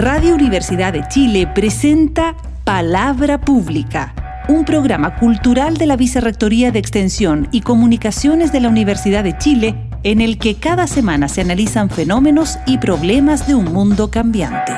[0.00, 2.34] Radio Universidad de Chile presenta
[2.64, 4.14] Palabra Pública,
[4.48, 9.74] un programa cultural de la Vicerrectoría de Extensión y Comunicaciones de la Universidad de Chile
[10.02, 14.72] en el que cada semana se analizan fenómenos y problemas de un mundo cambiante.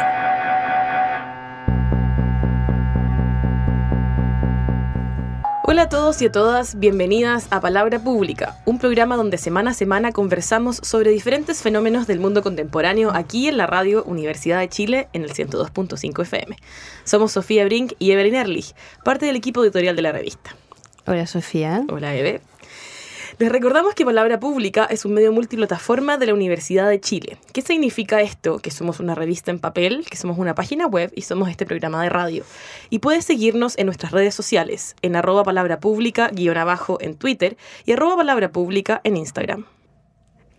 [5.82, 9.74] Hola a todos y a todas, bienvenidas a Palabra Pública, un programa donde semana a
[9.74, 15.08] semana conversamos sobre diferentes fenómenos del mundo contemporáneo aquí en la radio Universidad de Chile
[15.12, 16.56] en el 102.5 FM.
[17.02, 20.54] Somos Sofía Brink y Evelyn Erlich, parte del equipo editorial de la revista.
[21.04, 21.84] Hola Sofía.
[21.90, 22.42] Hola Eve.
[23.38, 27.38] Les recordamos que Palabra Pública es un medio multiplataforma de la Universidad de Chile.
[27.52, 28.58] ¿Qué significa esto?
[28.58, 32.02] Que somos una revista en papel, que somos una página web y somos este programa
[32.02, 32.44] de radio.
[32.90, 37.56] Y puedes seguirnos en nuestras redes sociales, en arroba palabra pública, guion abajo en Twitter
[37.86, 39.64] y arroba palabra pública en Instagram.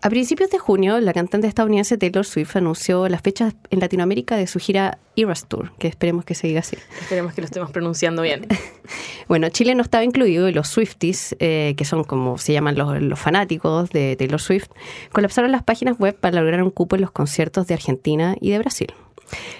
[0.04, 4.48] A principios de junio, la cantante estadounidense Taylor Swift anunció las fechas en Latinoamérica de
[4.48, 6.76] su gira Eras Tour, que esperemos que se diga así.
[7.00, 8.46] Esperemos que lo estemos pronunciando bien.
[9.30, 13.02] bueno, Chile no estaba incluido y los Swifties, eh, que son como se llaman los,
[13.02, 14.68] los, fanáticos de Taylor Swift,
[15.14, 18.60] colapsaron las páginas web para lograr un cupo en los conciertos de Argentina y de
[18.60, 18.94] Brasil.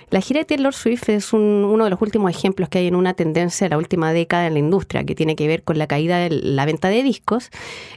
[0.10, 3.14] La gira de Taylor Swift es uno de los últimos ejemplos que hay en una
[3.14, 6.20] tendencia de la última década en la industria, que tiene que ver con la caída
[6.20, 7.50] de la venta de discos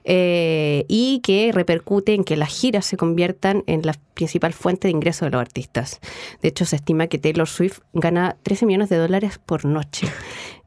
[0.04, 4.92] eh, y que repercute en que las giras se conviertan en la principal fuente de
[4.92, 6.00] ingresos de los artistas.
[6.40, 10.08] De hecho, se estima que Taylor Swift gana 13 millones de dólares por noche.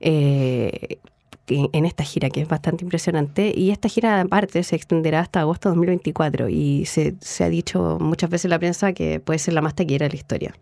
[0.01, 0.99] Eh,
[1.49, 3.53] en esta gira, que es bastante impresionante.
[3.55, 6.49] Y esta gira, aparte, se extenderá hasta agosto de 2024.
[6.49, 9.75] Y se, se ha dicho muchas veces en la prensa que puede ser la más
[9.75, 10.55] taquillera de la historia.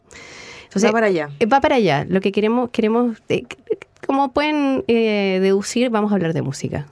[0.83, 1.29] va para allá.
[1.39, 2.05] Eh, va para allá.
[2.07, 3.43] Lo que queremos, queremos eh,
[4.05, 6.87] como pueden eh, deducir, vamos a hablar de música.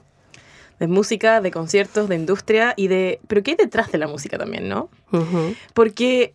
[0.80, 3.20] De música, de conciertos, de industria y de...
[3.28, 4.90] Pero ¿qué hay detrás de la música también, no?
[5.74, 6.34] Porque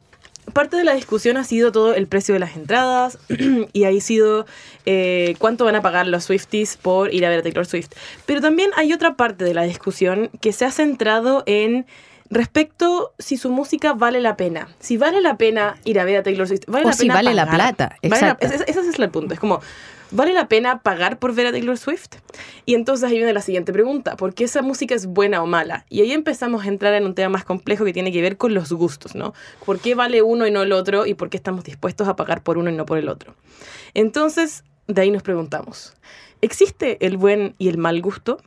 [0.50, 3.18] parte de la discusión ha sido todo el precio de las entradas
[3.72, 4.46] y ha sido
[4.86, 7.90] eh, cuánto van a pagar los Swifties por ir a ver a Taylor Swift.
[8.26, 11.86] Pero también hay otra parte de la discusión que se ha centrado en
[12.30, 14.68] respecto si su música vale la pena.
[14.78, 16.62] Si vale la pena ir a ver a Taylor Swift.
[16.68, 17.96] ¿Vale o si vale la plata.
[18.02, 18.46] Exacto.
[18.46, 19.34] ese, es el punto.
[19.34, 19.60] Es como,
[20.10, 22.16] ¿vale la pena pagar por ver a Taylor Swift?
[22.66, 25.86] Y entonces ahí viene la siguiente pregunta, ¿por qué esa música es buena o mala?
[25.88, 28.54] Y ahí empezamos a entrar en un tema más complejo que tiene que ver con
[28.54, 29.34] los gustos, ¿no?
[29.64, 31.06] ¿Por qué vale uno y no el otro?
[31.06, 33.34] ¿Y por qué estamos dispuestos a pagar por uno y no por el otro?
[33.94, 35.94] Entonces, de ahí nos preguntamos,
[36.40, 38.38] ¿existe el buen y el mal gusto?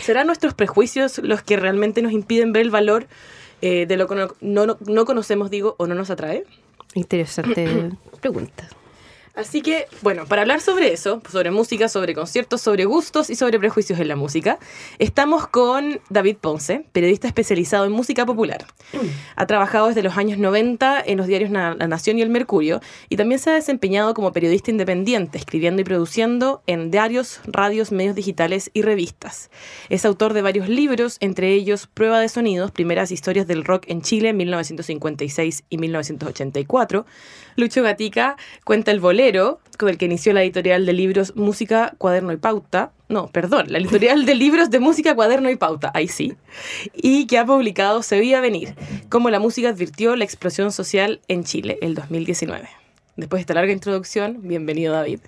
[0.00, 3.06] ¿Serán nuestros prejuicios los que realmente nos impiden ver el valor
[3.60, 6.44] eh, de lo que no, no, no conocemos, digo, o no nos atrae?
[6.94, 8.68] Interesante pregunta.
[9.34, 13.58] Así que, bueno, para hablar sobre eso, sobre música, sobre conciertos, sobre gustos y sobre
[13.58, 14.58] prejuicios en la música,
[14.98, 18.66] estamos con David Ponce, periodista especializado en música popular.
[19.34, 23.16] Ha trabajado desde los años 90 en los diarios La Nación y El Mercurio y
[23.16, 28.70] también se ha desempeñado como periodista independiente, escribiendo y produciendo en diarios, radios, medios digitales
[28.74, 29.50] y revistas.
[29.88, 34.02] Es autor de varios libros, entre ellos Prueba de Sonidos, Primeras Historias del Rock en
[34.02, 37.06] Chile en 1956 y 1984.
[37.56, 39.00] Lucho Gatica cuenta el
[39.78, 42.90] con el que inició la editorial de libros Música, Cuaderno y Pauta.
[43.08, 46.34] No, perdón, la editorial de libros de música, cuaderno y pauta, ahí sí.
[46.92, 48.74] Y que ha publicado Se veía venir,
[49.10, 52.68] cómo la música advirtió la explosión social en Chile, el 2019.
[53.16, 55.20] Después de esta larga introducción, bienvenido David.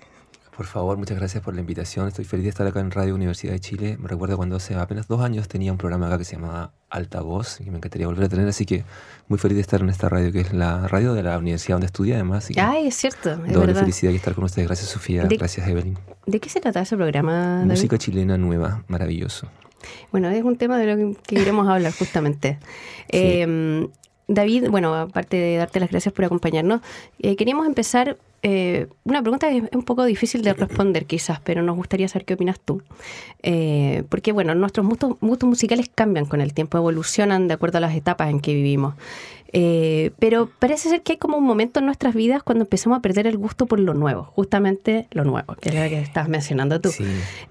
[0.55, 2.07] Por favor, muchas gracias por la invitación.
[2.07, 3.97] Estoy feliz de estar acá en Radio Universidad de Chile.
[3.99, 7.59] Me recuerdo cuando hace apenas dos años tenía un programa acá que se llamaba Altavoz
[7.59, 8.85] y me encantaría volver a tener, así que
[9.27, 11.87] muy feliz de estar en esta radio que es la radio de la universidad donde
[11.87, 12.47] estudié además.
[12.55, 13.37] Ay, es cierto.
[13.45, 14.69] Es doble felicidad de estar con ustedes.
[14.69, 15.97] Gracias Sofía, gracias Evelyn.
[16.25, 17.57] ¿De qué se trata ese programa?
[17.57, 17.71] David?
[17.71, 19.49] Música chilena nueva, maravilloso.
[20.13, 22.59] Bueno, es un tema de lo que queremos hablar justamente.
[23.09, 23.89] Eh,
[24.27, 26.81] David, bueno, aparte de darte las gracias por acompañarnos,
[27.19, 31.61] eh, queríamos empezar eh, una pregunta que es un poco difícil de responder quizás, pero
[31.61, 32.81] nos gustaría saber qué opinas tú.
[33.43, 37.95] Eh, porque bueno, nuestros gustos, musicales cambian con el tiempo, evolucionan de acuerdo a las
[37.95, 38.95] etapas en que vivimos.
[40.19, 43.27] pero parece ser que hay como un momento en nuestras vidas cuando empezamos a perder
[43.27, 46.89] el gusto por lo nuevo, justamente lo nuevo, que es lo que estás mencionando tú.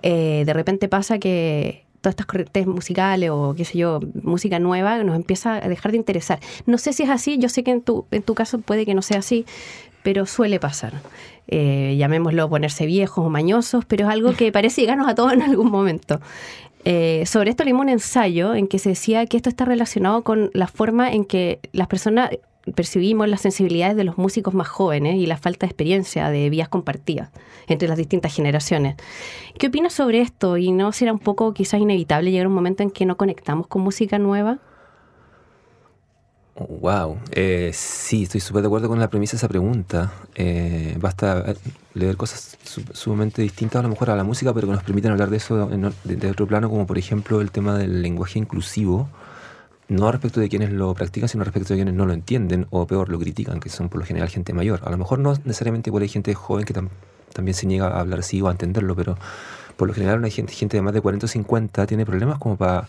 [0.03, 5.17] de repente pasa que todas estas corrientes musicales o qué sé yo, música nueva, nos
[5.17, 6.39] empieza a dejar de interesar.
[6.67, 8.95] No sé si es así, yo sé que en tu, en tu caso puede que
[8.95, 9.47] no sea así,
[10.03, 10.93] pero suele pasar.
[11.49, 15.43] Eh, llamémoslo ponerse viejos o mañosos, pero es algo que parece llegarnos a todos en
[15.43, 16.21] algún momento.
[16.85, 20.51] Eh, sobre esto leímos un ensayo en que se decía que esto está relacionado con
[20.53, 22.31] la forma en que las personas
[22.75, 26.69] percibimos las sensibilidades de los músicos más jóvenes y la falta de experiencia de vías
[26.69, 27.31] compartidas
[27.67, 28.97] entre las distintas generaciones.
[29.59, 30.57] ¿Qué opinas sobre esto?
[30.57, 33.67] ¿Y no será un poco quizás inevitable llegar a un momento en que no conectamos
[33.67, 34.59] con música nueva?
[36.57, 40.13] wow, eh, sí, estoy súper de acuerdo con la premisa de esa pregunta.
[40.35, 41.57] Eh, basta eh,
[41.95, 42.57] leer cosas
[42.93, 45.69] sumamente distintas a lo mejor a la música, pero que nos permiten hablar de eso
[46.05, 49.09] de, otro plano, como por ejemplo el tema del lenguaje inclusivo,
[49.89, 53.09] no respecto de quienes lo practican, sino respecto de quienes no lo entienden o peor
[53.09, 54.81] lo critican, que son por lo general gente mayor.
[54.85, 56.75] A lo mejor no necesariamente igual hay gente joven que
[57.33, 59.17] también se niega a hablar así o a entenderlo, pero
[59.77, 62.57] por lo general una gente, gente de más de 40 o 50 tiene problemas como
[62.57, 62.87] para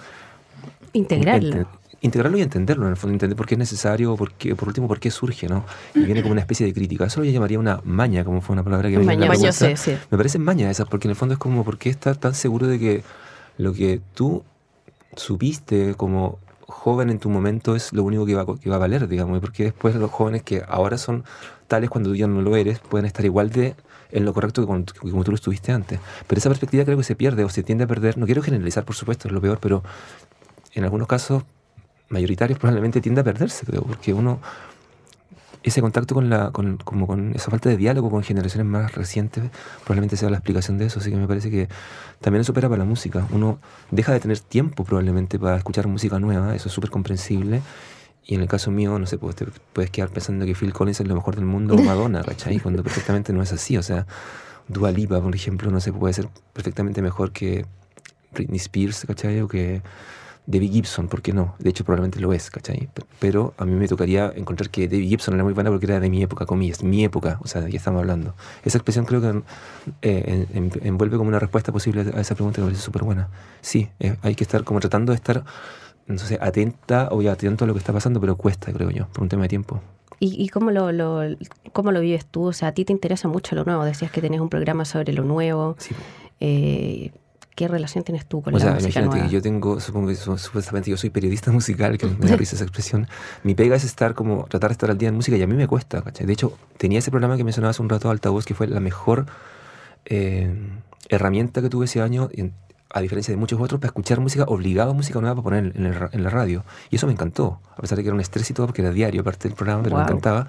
[0.94, 1.68] integrarlo
[2.06, 4.88] integrarlo y entenderlo, en el fondo, entender por qué es necesario, por, qué, por último,
[4.88, 5.66] por qué surge, ¿no?
[5.94, 7.06] Y viene como una especie de crítica.
[7.06, 9.98] Eso lo llamaría una maña, como fue una palabra que maña, maña sí, sí.
[10.10, 12.68] Me parece maña esa, porque en el fondo es como, ¿por qué estás tan seguro
[12.68, 13.04] de que
[13.58, 14.44] lo que tú
[15.16, 19.08] supiste como joven en tu momento es lo único que va, que va a valer,
[19.08, 19.40] digamos?
[19.40, 21.24] Porque después los jóvenes que ahora son
[21.68, 23.76] tales cuando tú ya no lo eres, pueden estar igual de
[24.12, 26.00] en lo correcto que como, tú lo estuviste antes.
[26.28, 28.18] Pero esa perspectiva creo que se pierde o se tiende a perder.
[28.18, 29.84] No quiero generalizar, por supuesto, es lo peor, pero
[30.74, 31.44] en algunos casos
[32.10, 34.40] mayoritarios probablemente tiende a perderse, creo, porque uno,
[35.70, 39.44] ese contacto con, la, con, como con esa falta de diálogo con generaciones más recientes,
[39.84, 41.68] probablemente sea la explicación de eso, así que me parece que
[42.22, 43.28] también eso opera para la música.
[43.32, 43.60] Uno
[43.90, 47.62] deja de tener tiempo probablemente para escuchar música nueva, eso es súper comprensible.
[48.28, 49.36] Y en el caso mío, no sé, puedes,
[49.74, 52.60] puedes quedar pensando que Phil Collins es lo mejor del mundo o Madonna, ¿cachai?
[52.60, 53.78] Cuando perfectamente no es así.
[53.78, 54.08] O sea,
[54.68, 57.68] Dua Lipa, por ejemplo, no sé, puede ser perfectamente mejor que
[58.34, 59.42] Britney Spears, ¿cachai?
[59.42, 59.84] O que
[60.48, 61.56] Debbie Gibson, ¿por qué no?
[61.60, 62.90] De hecho, probablemente lo es, ¿cachai?
[63.20, 66.10] Pero a mí me tocaría encontrar que Debbie Gibson era muy buena porque era de
[66.10, 68.36] mi época, comillas, mi época, o sea, de qué estamos hablando.
[68.64, 69.42] Esa expresión creo que
[70.02, 73.30] eh, envuelve como una respuesta posible a esa pregunta que me parece súper buena.
[73.62, 75.44] Sí, eh, hay que estar como tratando de estar,
[76.06, 79.08] no sé, atenta o ya atento a lo que está pasando, pero cuesta, creo yo,
[79.08, 79.82] por un tema de tiempo.
[80.20, 81.22] ¿Y, cómo, lo, lo,
[81.74, 82.46] cómo lo vives tú?
[82.46, 83.84] O sea, a ti te interesa mucho lo nuevo.
[83.84, 85.76] Decías que tenés un programa sobre lo nuevo.
[85.78, 85.94] Sí.
[86.40, 87.12] Eh,
[87.56, 90.98] ¿Qué relación tienes tú con la música imagínate que yo tengo, supongo que supuestamente yo
[90.98, 93.08] soy periodista musical, que me da risa esa expresión.
[93.44, 95.56] Mi pega es estar como, tratar de estar al día en música y a mí
[95.56, 96.28] me cuesta, ¿cachai?
[96.28, 99.26] De hecho, tenía ese programa que mencionaba hace un rato, Altavoz, que fue la mejor
[100.04, 100.54] eh,
[101.08, 102.30] herramienta que tuve ese año,
[102.90, 106.24] a diferencia de muchos otros, para escuchar música, obligado a música nueva para poner en,
[106.24, 106.66] la radio.
[106.90, 108.92] Y eso me encantó, a pesar de que era un estrés y todo, porque era
[108.92, 110.48] diario aparte del programa, pero me encantaba.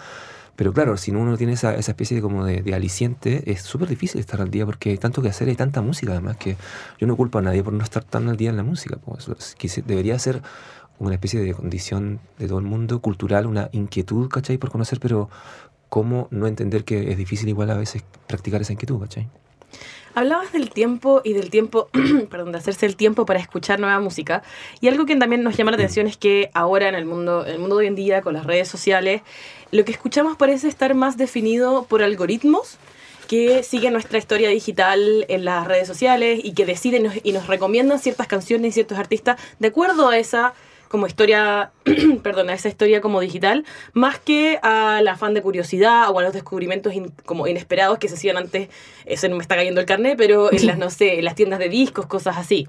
[0.56, 3.88] Pero claro, si uno no tiene esa, esa especie de, como de, aliciente, es súper
[3.88, 6.56] difícil estar al día porque hay tanto que hacer, hay tanta música además que
[6.98, 8.96] yo no culpo a nadie por no estar tan al día en la música.
[8.96, 9.28] Pues,
[9.86, 10.42] debería ser
[10.98, 14.56] una especie de condición de todo el mundo, cultural, una inquietud, ¿cachai?
[14.56, 15.28] Por conocer, pero
[15.90, 19.28] cómo no entender que es difícil igual a veces practicar esa inquietud, ¿cachai?
[20.14, 21.90] Hablabas del tiempo y del tiempo,
[22.30, 24.42] perdón, de hacerse el tiempo para escuchar nueva música.
[24.80, 27.58] Y algo que también nos llama la atención es que ahora en el mundo, el
[27.58, 29.20] mundo de hoy en día, con las redes sociales,
[29.72, 32.78] lo que escuchamos parece estar más definido por algoritmos
[33.28, 37.98] que siguen nuestra historia digital en las redes sociales y que deciden y nos recomiendan
[37.98, 40.54] ciertas canciones y ciertos artistas de acuerdo a esa
[40.88, 41.72] como historia,
[42.22, 46.32] perdón, a esa historia como digital, más que al afán de curiosidad o a los
[46.32, 46.92] descubrimientos
[47.24, 48.68] como inesperados que se hacían antes,
[49.04, 51.58] eso no me está cayendo el carnet, pero en las, no sé, en las tiendas
[51.58, 52.68] de discos, cosas así.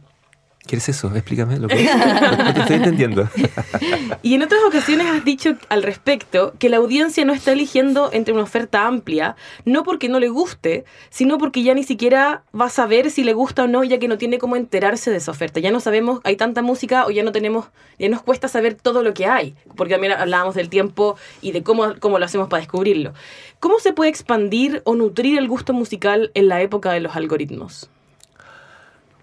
[0.68, 1.10] ¿Qué es eso?
[1.16, 3.30] Explícame lo que, te estoy entendiendo.
[4.22, 8.34] y en otras ocasiones has dicho al respecto que la audiencia no está eligiendo entre
[8.34, 12.69] una oferta amplia, no porque no le guste, sino porque ya ni siquiera va a
[12.69, 15.62] saber si le gusta o no, ya que no tiene cómo enterarse de esa oferta.
[15.62, 17.68] Ya no sabemos, hay tanta música o ya no tenemos,
[17.98, 21.64] ya nos cuesta saber todo lo que hay, porque también hablábamos del tiempo y de
[21.64, 23.14] cómo, cómo lo hacemos para descubrirlo.
[23.62, 27.90] ¿Cómo se puede expandir o nutrir el gusto musical en la época de los algoritmos?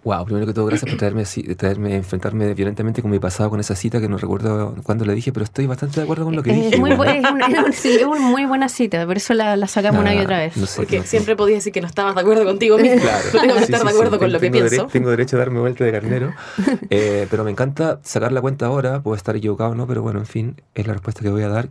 [0.05, 1.25] Wow, primero que todo, gracias por traerme,
[1.57, 5.33] traerme, enfrentarme violentamente con mi pasado, con esa cita que no recuerdo cuándo le dije,
[5.33, 6.69] pero estoy bastante de acuerdo con lo que dije.
[6.75, 10.53] Es muy, una, muy buena cita, por eso la, sacamos una y otra vez.
[10.77, 13.01] Porque siempre podías decir que no estabas de acuerdo contigo mismo.
[13.01, 13.25] Claro.
[13.33, 14.87] No tengo que estar de acuerdo con lo que pienso.
[14.89, 16.35] tengo derecho a darme vuelta de carnero.
[16.91, 20.19] Eh, pero me encanta sacar la cuenta ahora, puedo estar equivocado o no, pero bueno,
[20.19, 21.69] en fin, es la respuesta que voy a dar.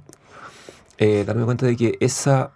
[0.97, 2.51] Eh, darme cuenta de que esa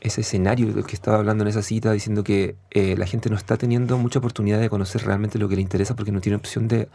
[0.00, 3.36] ese escenario del que estaba hablando en esa cita, diciendo que eh, la gente no
[3.36, 6.68] está teniendo mucha oportunidad de conocer realmente lo que le interesa porque no tiene opción
[6.68, 6.88] de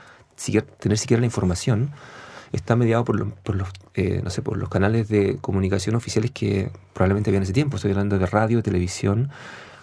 [0.79, 1.91] tener siquiera la información,
[2.51, 7.43] está mediado por, por los, eh, por los canales de comunicación oficiales que probablemente habían
[7.43, 7.75] ese tiempo.
[7.77, 9.29] Estoy hablando de radio, televisión.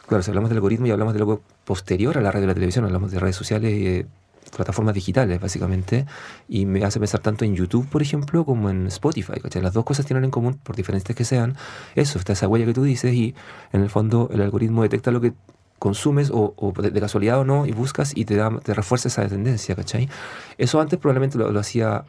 [0.07, 2.55] Claro, si hablamos del algoritmo y hablamos de algo posterior a la radio y la
[2.55, 4.07] televisión, hablamos de redes sociales de
[4.55, 6.07] plataformas digitales, básicamente,
[6.49, 9.35] y me hace pensar tanto en YouTube, por ejemplo, como en Spotify.
[9.61, 11.57] Las dos cosas tienen en común, por diferentes que sean,
[11.95, 13.35] eso, está esa huella que tú dices, y
[13.73, 15.33] en el fondo el algoritmo detecta lo que
[15.79, 19.75] consumes o, de, casualidad o no y buscas y te, da, te refuerza esa tendencia,
[19.75, 20.09] ¿cachai?
[20.57, 22.05] Eso antes probablemente lo, hacía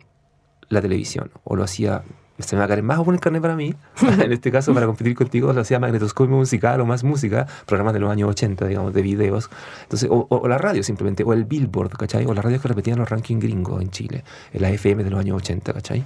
[0.69, 2.03] la televisión o lo hacía
[2.40, 3.75] se me va a caer más o poner carne para mí.
[4.02, 8.00] en este caso, para competir contigo, lo hacía magnetoscopio musical o más música, programas de
[8.00, 9.50] los años 80, digamos, de videos.
[9.84, 12.25] Entonces, o, o la radio simplemente, o el Billboard, ¿cachai?
[12.25, 15.20] O las radios que repetían los rankings gringos en Chile, en la FM de los
[15.20, 16.04] años 80, ¿cachai?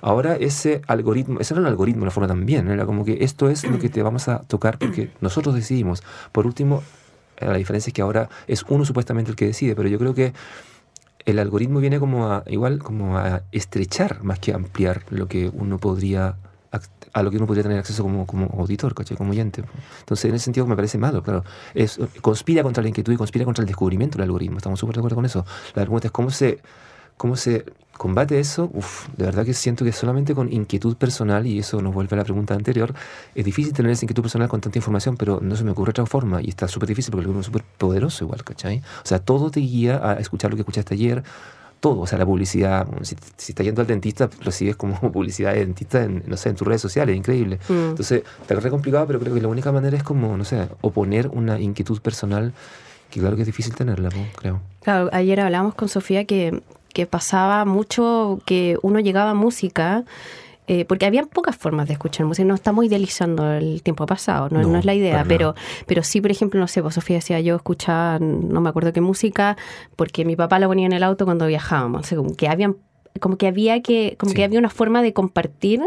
[0.00, 3.64] Ahora ese algoritmo, ese era un algoritmo, la forma también, era como que esto es
[3.64, 6.02] lo que te vamos a tocar porque nosotros decidimos.
[6.32, 6.82] Por último,
[7.40, 10.32] la diferencia es que ahora es uno supuestamente el que decide, pero yo creo que
[11.30, 15.78] el algoritmo viene como a, igual, como a estrechar más que ampliar lo que uno
[15.78, 16.36] podría
[17.12, 19.64] a lo que uno podría tener acceso como, como auditor, como oyente.
[20.00, 21.44] Entonces, en ese sentido me parece malo, claro.
[21.74, 24.58] Es, conspira contra la inquietud y conspira contra el descubrimiento del algoritmo.
[24.58, 25.44] Estamos súper de acuerdo con eso.
[25.74, 26.60] La pregunta es cómo se,
[27.16, 27.64] cómo se
[27.98, 31.92] combate eso, uf, de verdad que siento que solamente con inquietud personal, y eso nos
[31.92, 32.94] vuelve a la pregunta anterior,
[33.34, 36.06] es difícil tener esa inquietud personal con tanta información, pero no se me ocurre otra
[36.06, 38.78] forma, y está súper difícil porque el algoritmo es súper poderoso igual, ¿cachai?
[39.04, 41.22] O sea, todo te guía a escuchar lo que escuchaste ayer,
[41.80, 45.60] todo, o sea, la publicidad, si, si estás yendo al dentista, recibes como publicidad de
[45.60, 47.58] dentista en, no sé, en tus redes sociales, increíble.
[47.68, 47.90] Mm.
[47.90, 51.28] Entonces, está re complicado, pero creo que la única manera es como, no sé, oponer
[51.28, 52.52] una inquietud personal
[53.10, 54.60] que claro que es difícil tenerla, creo.
[54.82, 60.04] Claro, ayer hablábamos con Sofía que, que pasaba mucho que uno llegaba a música.
[60.70, 64.60] Eh, porque había pocas formas de escuchar música, no estamos idealizando el tiempo pasado, no,
[64.60, 65.54] no, es la idea, pero,
[65.86, 69.00] pero sí, por ejemplo, no sé, vos Sofía decía, yo escuchaba, no me acuerdo qué
[69.00, 69.56] música,
[69.96, 72.76] porque mi papá la ponía en el auto cuando viajábamos, que habían
[73.20, 75.80] como que había que, como que había una forma de compartir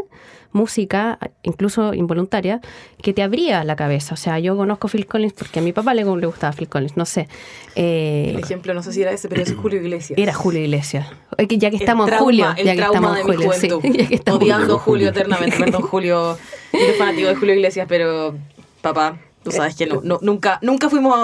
[0.53, 2.61] música, incluso involuntaria,
[3.01, 4.13] que te abría la cabeza.
[4.13, 6.97] O sea, yo conozco Phil Collins porque a mi papá le, le gustaba Phil Collins,
[6.97, 7.27] no sé.
[7.75, 10.19] Eh, el ejemplo, no sé si era ese, pero es Julio Iglesias.
[10.19, 11.07] Era Julio Iglesias.
[11.49, 12.45] Ya que estamos en Julio.
[12.57, 13.51] ya que estamos en Julio.
[13.53, 13.69] Sí,
[14.29, 15.57] Odiando Julio eternamente.
[15.57, 16.37] Perdón, Julio.
[16.71, 18.35] Yo fanático de Julio Iglesias, pero
[18.81, 21.17] papá, Tú sabes que no, nunca, nunca fuimos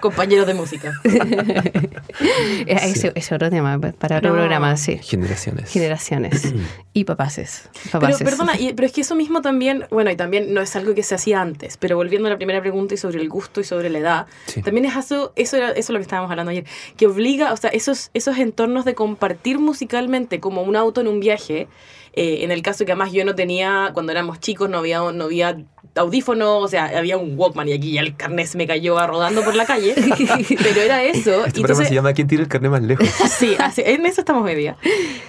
[0.00, 0.92] compañeros de música.
[2.66, 4.98] ese, es otro tema para otro programa, sí.
[4.98, 5.70] Generaciones.
[5.70, 6.52] Generaciones.
[6.92, 7.68] y papaces.
[7.92, 11.04] Pero perdona, pero es que eso mismo también, bueno, y también no es algo que
[11.04, 13.88] se hacía antes, pero volviendo a la primera pregunta y sobre el gusto y sobre
[13.88, 14.26] la edad,
[14.64, 16.64] también es eso, eso era eso es lo que estábamos hablando ayer,
[16.96, 21.20] que obliga, o sea, esos, esos entornos de compartir musicalmente como un auto en un
[21.20, 21.68] viaje,
[22.18, 25.26] eh, en el caso que además yo no tenía, cuando éramos chicos, no había, no
[25.26, 25.56] había
[25.94, 29.44] audífono, o sea, había un Walkman y aquí ya el carnet se me cayó rodando
[29.44, 29.94] por la calle,
[30.62, 31.44] pero era eso.
[31.46, 33.08] Este entonces, se llama ¿Quién tira el carnet más lejos?
[33.38, 34.76] Sí, en eso estamos hoy día.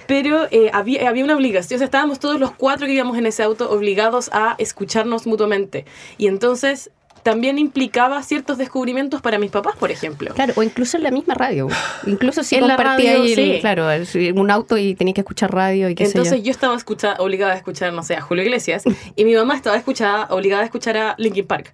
[0.08, 3.26] Pero eh, había, había una obligación, o sea, estábamos todos los cuatro que íbamos en
[3.26, 5.84] ese auto obligados a escucharnos mutuamente.
[6.18, 6.90] Y entonces
[7.22, 10.32] también implicaba ciertos descubrimientos para mis papás, por ejemplo.
[10.34, 11.68] Claro, o incluso en la misma radio.
[12.06, 13.86] Incluso si en compartía la radio, claro,
[14.34, 16.44] un auto y tenías que escuchar radio y qué Entonces sé yo.
[16.44, 16.76] yo estaba
[17.18, 18.84] obligada a escuchar, no sé, a Julio Iglesias
[19.16, 21.72] y mi mamá estaba escuchada, obligada a escuchar a Linkin Park.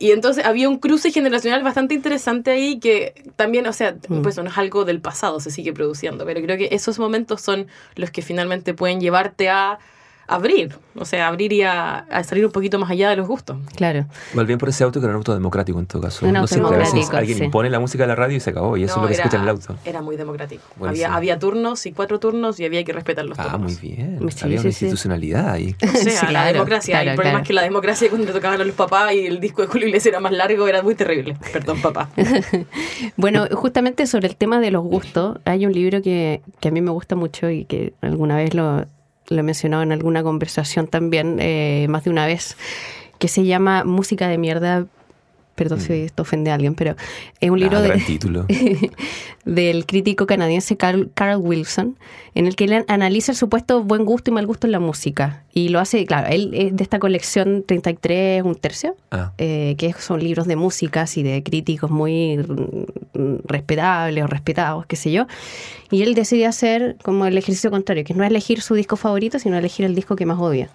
[0.00, 4.22] Y entonces había un cruce generacional bastante interesante ahí que también, o sea, mm.
[4.22, 7.66] pues no es algo del pasado, se sigue produciendo, pero creo que esos momentos son
[7.96, 9.78] los que finalmente pueden llevarte a
[10.28, 13.56] abrir, o sea, abrir y a, salir un poquito más allá de los gustos.
[13.74, 14.06] Claro.
[14.34, 16.30] Mal bien por ese auto que era un auto democrático en todo caso.
[16.30, 18.84] no siempre a veces alguien pone la música de la radio y se acabó, y
[18.84, 19.74] eso es lo que se escucha en el auto.
[19.84, 20.62] Era muy democrático.
[20.84, 23.54] Había, había, turnos y cuatro turnos y había que respetar los turnos.
[23.54, 24.18] Ah, muy bien.
[24.42, 25.74] había una institucionalidad ahí.
[25.88, 27.02] O sea, la democracia.
[27.02, 29.62] el problema es que la democracia cuando te tocaban a los papás y el disco
[29.62, 31.36] de Julio Iglesias era más largo, era muy terrible.
[31.52, 32.10] Perdón, papá.
[33.16, 36.80] bueno, justamente sobre el tema de los gustos, hay un libro que, que a mí
[36.80, 38.86] me gusta mucho y que alguna vez lo
[39.28, 42.56] lo he mencionado en alguna conversación también, eh, más de una vez,
[43.18, 44.86] que se llama Música de mierda.
[45.58, 46.04] Perdón si mm.
[46.04, 46.94] esto ofende a alguien, pero
[47.40, 48.90] es un libro ah, de,
[49.44, 51.96] del crítico canadiense Carl, Carl, Wilson,
[52.36, 55.42] en el que él analiza el supuesto buen gusto y mal gusto en la música.
[55.52, 59.32] Y lo hace, claro, él es de esta colección 33, un tercio, ah.
[59.38, 62.38] eh, que son libros de músicas y de críticos muy
[63.44, 65.26] respetables o respetados, qué sé yo.
[65.90, 69.40] Y él decide hacer como el ejercicio contrario, que no es elegir su disco favorito,
[69.40, 70.70] sino elegir el disco que más odia.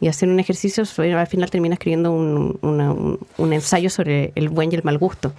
[0.00, 4.74] Y hacer un ejercicio, al final termina escribiendo un, un ensayo sobre el buen y
[4.74, 5.32] el mal gusto.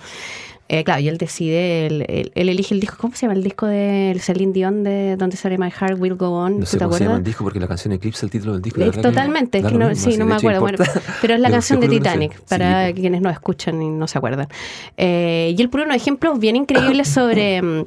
[0.69, 4.17] Eh, claro, y él decide, él, elige el disco, ¿cómo se llama el disco de
[4.19, 6.59] Celine Dion de donde sale My Heart Will Go On?
[6.59, 8.81] No sé cómo se llama el disco porque la canción eclipsa el título del disco.
[8.81, 9.63] Eh, totalmente,
[9.95, 10.77] sí, no me acuerdo, bueno,
[11.21, 14.49] pero es la canción de Titanic, para quienes no escuchan y no se acuerdan.
[14.97, 17.85] Eh, y él pone unos ejemplos bien increíbles sobre...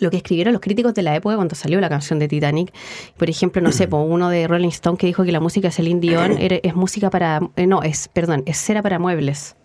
[0.00, 2.72] Lo que escribieron los críticos de la época cuando salió la canción de Titanic.
[3.16, 6.00] Por ejemplo, no sé, uno de Rolling Stone que dijo que la música de Celine
[6.00, 7.40] Dion es música para...
[7.66, 9.56] no, es, perdón, es cera para muebles.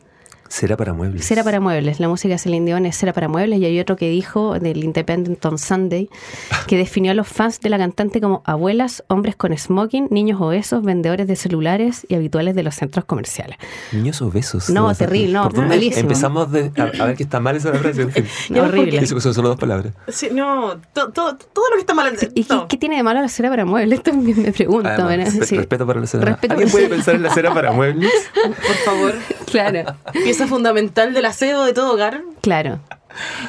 [0.47, 1.25] Cera para muebles.
[1.25, 1.99] Cera para muebles.
[1.99, 3.59] La música de Celine Dion es cera para muebles.
[3.59, 6.09] Y hay otro que dijo del Independent on Sunday
[6.67, 10.83] que definió a los fans de la cantante como abuelas, hombres con smoking, niños obesos,
[10.83, 13.57] vendedores de celulares y habituales de los centros comerciales.
[13.91, 14.69] Niños obesos.
[14.69, 16.01] No, terrible, no, ¿Por dónde malísimo.
[16.01, 18.07] Empezamos de- a, a ver que está mal esa frase.
[18.49, 18.99] No, horrible.
[18.99, 19.93] Eso son solo dos palabras.
[20.09, 22.13] Sí, no, to- to- todo lo que está mal.
[22.35, 22.67] ¿Y qué, no.
[22.67, 24.03] qué tiene de malo la cera para muebles?
[24.03, 24.89] También me pregunto.
[25.07, 26.39] Respeto para la cera.
[26.49, 28.11] ¿Alguien puede pensar en la cera para muebles?
[28.43, 29.13] Por favor,
[29.51, 29.95] Claro.
[30.37, 32.21] Pieza fundamental del aseo de todo hogar.
[32.41, 32.79] Claro.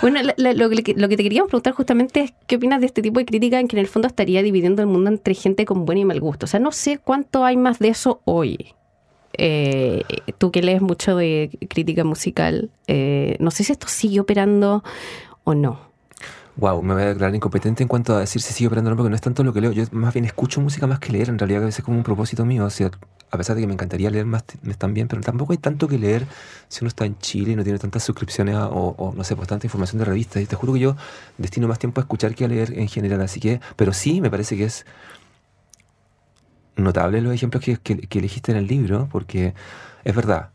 [0.00, 2.86] Bueno, la- la- lo, que, lo que te queríamos preguntar justamente es qué opinas de
[2.86, 5.64] este tipo de crítica en que en el fondo estaría dividiendo el mundo entre gente
[5.64, 6.44] con buen y mal gusto.
[6.44, 8.74] O sea, no sé cuánto hay más de eso hoy.
[9.38, 10.02] Eh,
[10.38, 14.82] tú que lees mucho de crítica musical, eh, no sé si esto sigue operando
[15.44, 15.80] o no.
[16.58, 18.96] Wow, me voy a declarar incompetente en cuanto a decir si sigo operando o no,
[18.96, 19.72] porque no es tanto lo que leo.
[19.72, 22.02] Yo más bien escucho música más que leer, en realidad, a veces es como un
[22.02, 22.64] propósito mío.
[22.64, 22.90] O sea,
[23.30, 24.44] a pesar de que me encantaría leer más
[24.78, 26.26] también, pero tampoco hay tanto que leer
[26.68, 29.66] si uno está en Chile y no tiene tantas suscripciones o, no sé, pues tanta
[29.66, 30.42] información de revistas.
[30.42, 30.96] Y te juro que yo
[31.36, 33.20] destino más tiempo a escuchar que a leer en general.
[33.20, 34.86] Así que, pero sí, me parece que es
[36.76, 39.54] notable los ejemplos que, que- que elegiste en el libro, porque
[40.04, 40.50] es verdad.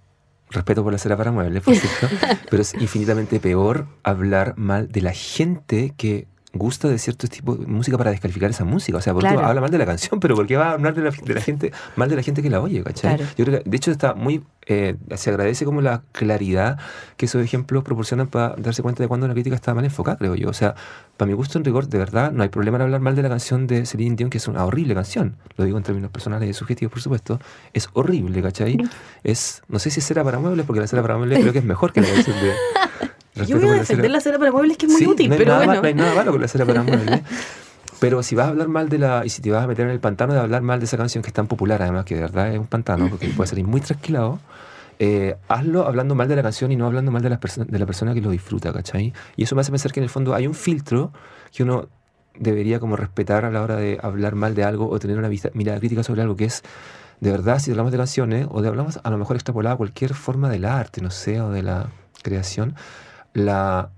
[0.51, 2.07] Respeto por la cera para muebles, por cierto,
[2.49, 7.65] pero es infinitamente peor hablar mal de la gente que gusta de cierto tipo de
[7.65, 8.97] música para descalificar esa música.
[8.97, 9.47] O sea, porque Claro.
[9.47, 11.41] habla mal de la canción, pero ¿por qué va a hablar de la, de la
[11.41, 12.83] gente, mal de la gente que la oye?
[12.83, 13.15] ¿cachai?
[13.17, 13.31] Claro.
[13.37, 14.43] Yo creo que, de hecho, está muy.
[14.67, 16.77] eh, se agradece como la claridad
[17.17, 20.35] que esos ejemplos proporcionan para darse cuenta de cuando una crítica está mal enfocada, creo
[20.35, 20.49] yo.
[20.49, 20.75] O sea,
[21.17, 23.29] para mi gusto, en rigor, de verdad, no hay problema en hablar mal de la
[23.29, 25.35] canción de Celine Dion, que es una horrible canción.
[25.57, 27.39] Lo digo en términos personales y subjetivos, por supuesto.
[27.73, 28.77] Es horrible, ¿cachai?
[29.23, 29.61] Es.
[29.69, 31.65] No sé si es cera para muebles, porque la cera para muebles creo que es
[31.65, 32.51] mejor que la canción de.
[33.35, 35.53] Yo voy a defender la cera para muebles, que es muy Sí, útil, no pero
[35.53, 35.81] nada bueno.
[35.81, 37.21] no hay nada malo con la cera para muebles.
[37.99, 39.25] Pero si vas a hablar mal de la.
[39.25, 41.21] Y si te vas a meter en el pantano de hablar mal de esa canción
[41.23, 43.79] que es tan popular, además, que de verdad es un pantano, porque puede salir muy
[43.79, 44.39] trasquilado,
[44.99, 47.85] eh, hazlo hablando mal de la canción y no hablando mal de la, de la
[47.85, 49.13] persona que lo disfruta, ¿cachai?
[49.35, 51.11] Y eso me hace pensar que en el fondo hay un filtro
[51.55, 51.87] que uno
[52.39, 55.49] debería como respetar a la hora de hablar mal de algo o tener una vista-
[55.53, 56.63] mirada crítica sobre algo que es.
[57.19, 60.15] De verdad, si hablamos de canciones, o de hablamos a lo mejor extrapolado a cualquier
[60.15, 61.87] forma del arte, no sé, o de la
[62.23, 62.73] creación,
[63.33, 63.89] la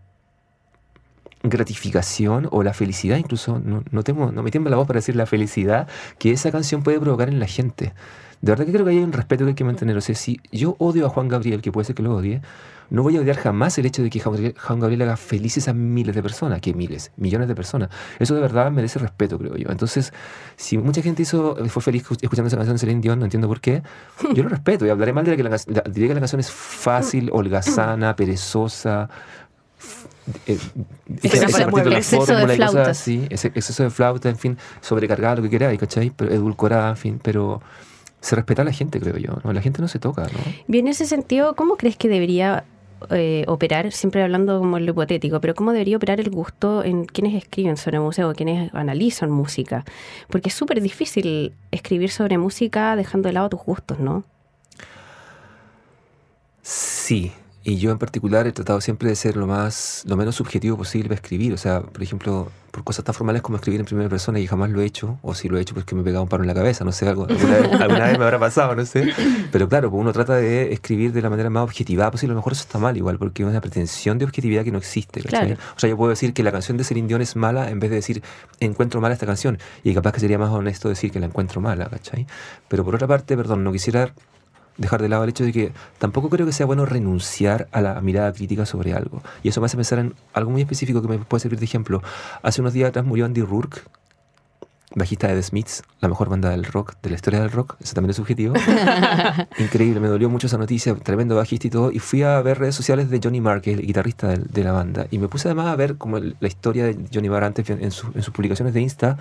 [1.44, 5.16] gratificación o la felicidad, incluso, no, no, temo- no me tiembla la voz para decir
[5.16, 7.94] la felicidad que esa canción puede provocar en la gente.
[8.42, 9.96] De verdad que creo que hay un respeto que hay que mantener.
[9.96, 12.42] O sea, si yo odio a Juan Gabriel, que puede ser que lo odie,
[12.90, 16.14] no voy a odiar jamás el hecho de que Juan Gabriel, haga felices a miles
[16.14, 17.90] de personas, que miles, millones de personas.
[18.20, 19.70] Eso de verdad merece respeto, creo yo.
[19.70, 20.14] Entonces,
[20.58, 23.48] si mucha gente hizo, fue feliz escu- escuchando esa canción de Celine Dion, no entiendo
[23.48, 23.82] por qué,
[24.34, 25.58] yo lo respeto y hablaré mal de que la-
[25.90, 29.10] diré que la canción es fácil, holgazana, perezosa,
[30.48, 30.58] eh,
[31.22, 32.90] Exceso ese de fórmula y cosas flauta.
[32.90, 36.12] así, ese exceso de flauta, en fin, sobrecargada, lo que queráis, ¿cachai?
[36.16, 37.62] Pero edulcorada, en fin, pero
[38.22, 39.52] se respeta a la gente, creo yo, ¿no?
[39.52, 40.30] La gente no se toca, ¿no?
[40.68, 42.64] Bien, en ese sentido, ¿cómo crees que debería
[43.10, 47.36] eh, operar, siempre hablando como lo hipotético, pero cómo debería operar el gusto en quienes
[47.36, 49.84] escriben sobre música o quienes analizan música?
[50.30, 54.24] Porque es súper difícil escribir sobre música dejando de lado tus gustos, ¿no?
[56.62, 57.34] Sí,
[57.66, 61.08] y yo en particular he tratado siempre de ser lo más, lo menos subjetivo posible
[61.08, 61.54] para escribir.
[61.54, 64.70] O sea, por ejemplo, por cosas tan formales como escribir en primera persona y jamás
[64.70, 66.44] lo he hecho, o si lo he hecho pues que me he pegado un paro
[66.44, 69.14] en la cabeza, no sé, algo, alguna, vez, alguna vez me habrá pasado, no sé.
[69.52, 72.32] Pero claro, pues uno trata de escribir de la manera más objetivada posible.
[72.32, 74.78] A lo mejor eso está mal igual, porque es una pretensión de objetividad que no
[74.78, 75.22] existe.
[75.22, 75.56] Claro.
[75.76, 77.92] O sea, yo puedo decir que la canción de Celine Dion es mala en vez
[77.92, 78.24] de decir
[78.60, 79.58] encuentro mala esta canción.
[79.86, 82.28] Y capaz que sería más honesto decir que la encuentro mala, ¿cachai?
[82.68, 84.14] Pero por otra parte, perdón, no quisiera
[84.78, 88.00] dejar de lado el hecho de que tampoco creo que sea bueno renunciar a la
[88.02, 89.22] mirada crítica sobre algo.
[89.44, 92.02] Y eso me hace pensar en algo muy específico que me puede servir de ejemplo.
[92.42, 93.82] Hace unos días atrás murió Andy Rourke,
[94.96, 97.76] bajista de The Smiths, la mejor banda del rock, de la historia del rock.
[97.82, 98.54] Eso también es subjetivo.
[99.58, 101.92] Increíble, me dolió mucho esa noticia, tremendo bajista y todo.
[101.92, 104.72] Y fui a ver redes sociales de Johnny Marr, que es el guitarrista de, la
[104.72, 105.08] banda.
[105.10, 107.90] Y me puse además a ver como el- la historia de Johnny Marr antes en,
[107.92, 109.18] su- en sus publicaciones de Insta.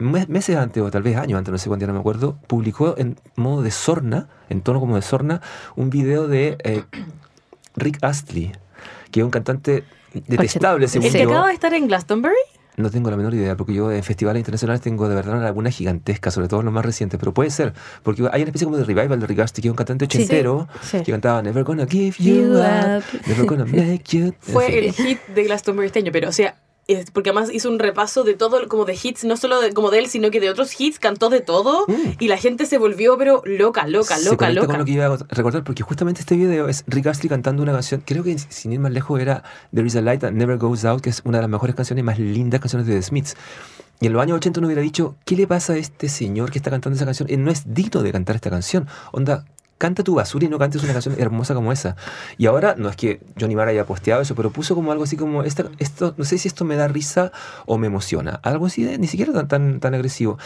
[0.00, 2.94] Meses antes, o tal vez años antes, no sé cuándo, ya no me acuerdo, publicó
[2.98, 5.40] en modo de sorna, en tono como de sorna,
[5.76, 6.84] un video de eh,
[7.76, 8.52] Rick Astley,
[9.10, 9.84] que es un cantante
[10.26, 10.98] detestable, Sí.
[10.98, 12.34] ¿El según que acaba de estar en Glastonbury?
[12.76, 15.70] No tengo la menor idea, porque yo en festivales internacionales tengo de verdad una laguna
[15.70, 18.78] gigantesca, sobre todo en los más recientes, pero puede ser, porque hay una especie como
[18.78, 21.02] de revival de Rick Astley, que es un cantante ochentero, Sí.
[21.02, 23.20] que cantaba Never Gonna Give You You Up, up.
[23.26, 24.26] Never Gonna Make You...
[24.28, 24.74] en Fue fin.
[24.78, 26.56] el hit de Glastonbury este año, pero o sea,
[27.12, 29.98] porque además hizo un repaso de todo, como de hits, no solo de, como de
[30.00, 31.92] él, sino que de otros hits, cantó de todo Mm.
[32.18, 34.66] y la gente se volvió, pero loca, loca, se loca, loca.
[34.68, 37.72] con lo que iba a recordar, porque justamente este video es Rick Astley cantando una
[37.72, 39.42] canción, creo que sin ir más lejos era
[39.74, 42.02] There is a Light That Never Goes Out, que es una de las mejores canciones
[42.02, 43.36] y más lindas canciones de The Smiths.
[44.02, 46.58] Y en los años 80 uno hubiera dicho, ¿qué le pasa a este señor que
[46.58, 47.28] está cantando esa canción?
[47.30, 48.86] Él no es digno de cantar esta canción.
[49.12, 49.44] Onda,
[49.80, 51.96] canta tu basura y no cantes una canción hermosa como esa.
[52.36, 55.16] Y ahora, no es que Johnny Marr haya posteado eso, pero puso como algo así
[55.16, 57.32] como, esta, esto, no sé si esto me da risa
[57.64, 58.40] o me emociona.
[58.42, 60.36] Algo así de, ni siquiera tan, tan, tan agresivo.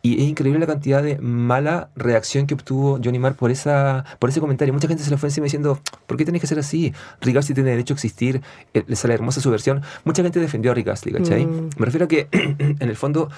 [0.00, 4.30] Y es increíble la cantidad de mala reacción que obtuvo Johnny Marr por, esa, por
[4.30, 4.72] ese comentario.
[4.72, 6.94] Mucha gente se le fue encima diciendo, ¿por qué tenés que ser así?
[7.20, 8.40] Rick Astley tiene derecho a existir,
[8.72, 9.82] eh, le sale hermosa su versión.
[10.04, 11.44] Mucha gente defendió a Rick Astley, ¿cachai?
[11.44, 11.70] Mm.
[11.76, 13.28] Me refiero a que, en el fondo,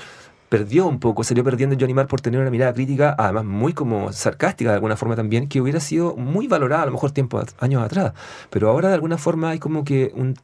[0.51, 4.13] perdió un poco, salió perdiendo Johnny Marr por tener una mirada crítica, además muy como
[4.13, 7.83] sarcástica de alguna forma también, que hubiera sido muy valorada a lo mejor tiempo, años
[7.83, 8.13] atrás.
[8.51, 10.35] Pero ahora de alguna forma hay como que un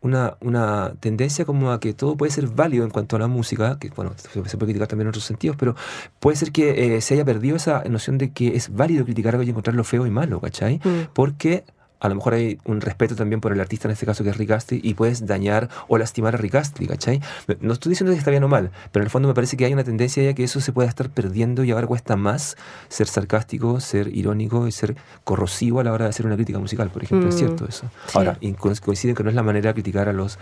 [0.00, 3.78] una, una, tendencia como a que todo puede ser válido en cuanto a la música,
[3.78, 5.74] que bueno, se puede criticar también en otros sentidos, pero
[6.20, 9.44] puede ser que eh, se haya perdido esa noción de que es válido criticar algo
[9.44, 10.78] y encontrar lo feo y malo, ¿cachai?
[10.84, 11.08] Mm.
[11.14, 11.64] Porque
[12.00, 14.36] a lo mejor hay un respeto también por el artista, en este caso que es
[14.36, 17.20] Rick Astley, y puedes dañar o lastimar a Rick Astley, ¿cachai?
[17.60, 19.64] No estoy diciendo que está bien o mal, pero en el fondo me parece que
[19.64, 22.56] hay una tendencia ya que eso se puede estar perdiendo y ahora cuesta más
[22.88, 26.90] ser sarcástico, ser irónico y ser corrosivo a la hora de hacer una crítica musical,
[26.90, 27.86] por ejemplo, es Mm, cierto eso.
[28.06, 28.18] sí.
[28.18, 28.38] Ahora,
[28.82, 30.38] coinciden que no es la manera de criticar a los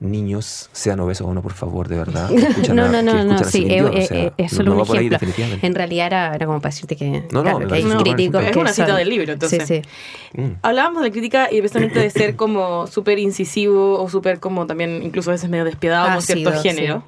[0.00, 2.30] niños, sean obesos o no, por favor, de verdad.
[2.74, 5.18] No, no, no, no, sí, eh, eh, sea, eh, es no- solo no un ejemplo.
[5.62, 7.74] En realidad era, era como para decirte que, No, no.
[7.74, 9.66] Es una cita son- del libro, entonces.
[9.66, 9.82] Sí,
[10.34, 10.40] sí.
[10.40, 10.56] Mm.
[10.62, 15.30] Hablábamos de crítica y precisamente de ser como súper incisivo o súper como también incluso
[15.30, 17.04] a veces medio despiadado con cierto género.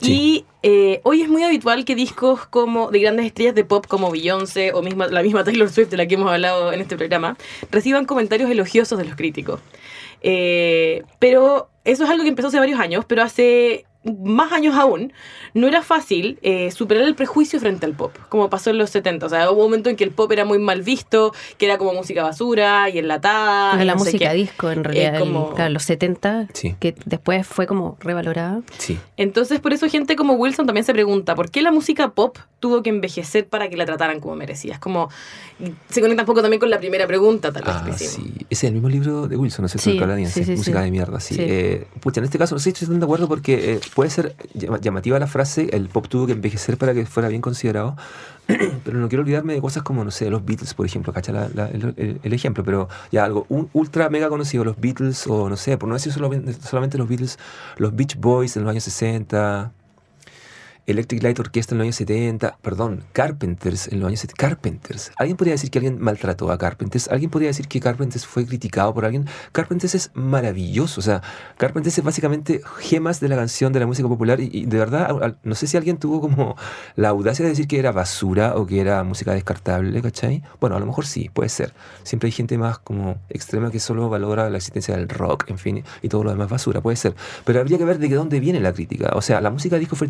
[0.00, 0.12] sí.
[0.12, 4.10] Y eh, hoy es muy habitual que discos como de grandes estrellas de pop como
[4.10, 7.36] Beyoncé o misma, la misma Taylor Swift de la que hemos hablado en este programa
[7.70, 9.60] reciban comentarios elogiosos de los críticos.
[10.22, 15.12] Eh, pero eso es algo que empezó hace varios años, pero hace más años aún,
[15.52, 19.26] no era fácil eh, superar el prejuicio frente al pop, como pasó en los 70.
[19.26, 21.76] O sea, hubo un momento en que el pop era muy mal visto, que era
[21.76, 23.74] como música basura y enlatada.
[23.82, 24.36] y la no sé música qué.
[24.36, 26.74] disco, en realidad, el- como- claro, los 70, Sí.
[26.80, 28.62] que después fue como revalorada.
[28.78, 28.98] Sí.
[29.18, 32.82] Entonces, por eso gente como Wilson también se pregunta, ¿por qué la música pop tuvo
[32.82, 34.74] que envejecer para que la trataran como merecía?
[34.74, 35.08] Es como,
[35.88, 37.74] se conecta un poco también con la primera pregunta, tal vez.
[37.76, 38.32] Ah, que sí.
[38.42, 39.84] Ese es el mismo libro de Wilson, ¿no es cierto?
[39.84, 40.34] Sí, el canadiense.
[40.40, 40.84] sí, sí, Música sí.
[40.84, 41.34] de mierda, sí.
[41.34, 41.40] Sí.
[41.42, 44.10] Eh, pucha, en este caso no sé si estoy tan de acuerdo porque eh, puede
[44.10, 47.96] ser llama- llamativa la frase, el pop tuvo que envejecer para que fuera bien considerado,
[48.84, 51.48] pero no quiero olvidarme de cosas como, no sé, los Beatles, por ejemplo, cacha la-
[51.54, 55.56] la- el, el- ejemplo, pero ya algo un- ultra mega conocido, los Beatles, o no
[55.56, 57.38] sé, por no decir solamente, solamente los Beatles,
[57.76, 59.72] los Beach Boys en los años 60,
[60.90, 64.40] Electric Light Orchestra en los años 70, perdón, Carpenters en los años 70.
[64.40, 65.12] Carpenters.
[65.16, 67.08] ¿Alguien podría decir que alguien maltrató a Carpenters?
[67.08, 69.26] ¿Alguien podría decir que Carpenters fue criticado por alguien?
[69.52, 71.00] Carpenters es maravilloso.
[71.00, 71.22] O sea,
[71.56, 74.40] Carpenters es básicamente gemas de la canción, de la música popular.
[74.40, 76.56] Y, de verdad, no sé si alguien tuvo como
[76.96, 80.42] la audacia de decir que era basura o que era música descartable, ¿cachai?
[80.60, 81.72] Bueno, a lo mejor sí, puede ser.
[82.02, 85.84] Siempre hay gente más como extrema que solo valora la existencia del rock, en fin,
[86.02, 87.14] y todo lo demás basura, puede ser.
[87.44, 89.10] Pero habría que ver de dónde viene la crítica.
[89.14, 90.08] O sea, la música disco fue,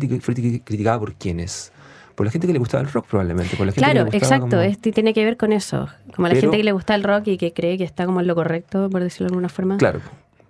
[0.71, 1.71] criticada por quiénes.
[2.15, 3.55] Por la gente que le gustaba el rock, probablemente.
[3.55, 5.87] Por la gente que Claro, le gustaba exacto, como- este tiene que ver con eso.
[6.15, 8.05] Como a la Pero- gente que le gusta el rock y que cree que está
[8.05, 9.77] como en lo correcto, por decirlo de alguna forma.
[9.77, 10.01] Claro.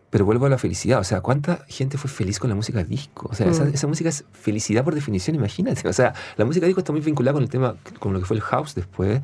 [0.09, 0.99] Pero vuelvo a la felicidad.
[0.99, 3.29] O sea, ¿cuánta gente fue feliz con la música disco?
[3.31, 3.73] O sea, esa, Mm.
[3.73, 5.87] esa música es felicidad por definición, imagínate.
[5.87, 8.35] O sea, la música disco está muy vinculada con el tema, con lo que fue
[8.35, 9.21] el house después.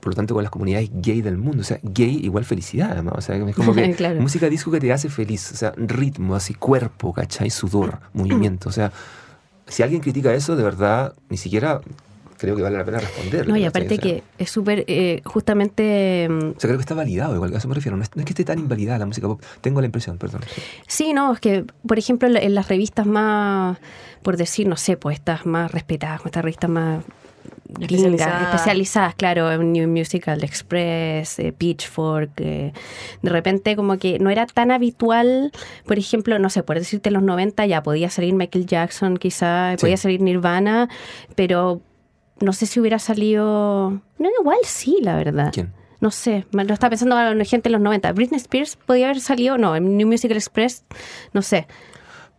[0.00, 1.60] Por lo tanto, con las comunidades gay del mundo.
[1.60, 3.14] O sea, gay igual felicidad, además.
[3.18, 4.20] O sea, es como que Claro.
[4.20, 5.52] música disco que te hace feliz.
[5.52, 7.50] O sea, ritmo, así, cuerpo, ¿cachai?
[7.50, 8.70] Sudor, movimiento.
[8.70, 8.90] O sea,
[9.72, 11.80] si alguien critica eso, de verdad, ni siquiera
[12.38, 13.46] creo que vale la pena responder.
[13.48, 17.34] No, y aparte que es súper, eh, justamente, mm, O sea, creo que está validado,
[17.36, 17.96] igual, a eso me refiero.
[17.96, 19.40] No es, no es que esté tan invalidada la música pop.
[19.60, 20.40] Tengo la impresión, perdón.
[20.88, 23.78] sí, no, es que, por ejemplo, en la- en las revistas más,
[24.22, 27.04] por decir, no sé, pues estas más respetadas, estas revistas más
[27.68, 28.42] Especializadas.
[28.54, 32.72] especializadas, claro, New Musical Express, eh, Pitchfork, eh,
[33.22, 35.52] de repente como que no era tan habitual,
[35.86, 39.72] por ejemplo, no sé, por decirte en los 90 ya podía salir Michael Jackson quizá,
[39.72, 39.76] Sí.
[39.80, 40.88] podía salir Nirvana,
[41.34, 41.80] pero
[42.40, 44.00] no sé si hubiera salido...
[44.18, 45.50] No, igual sí, la verdad.
[45.52, 45.72] ¿Quién?
[46.00, 48.12] No sé, me lo estaba pensando a la gente en los 90.
[48.12, 50.84] Britney Spears podía haber salido, no, en New Musical Express,
[51.32, 51.68] no sé.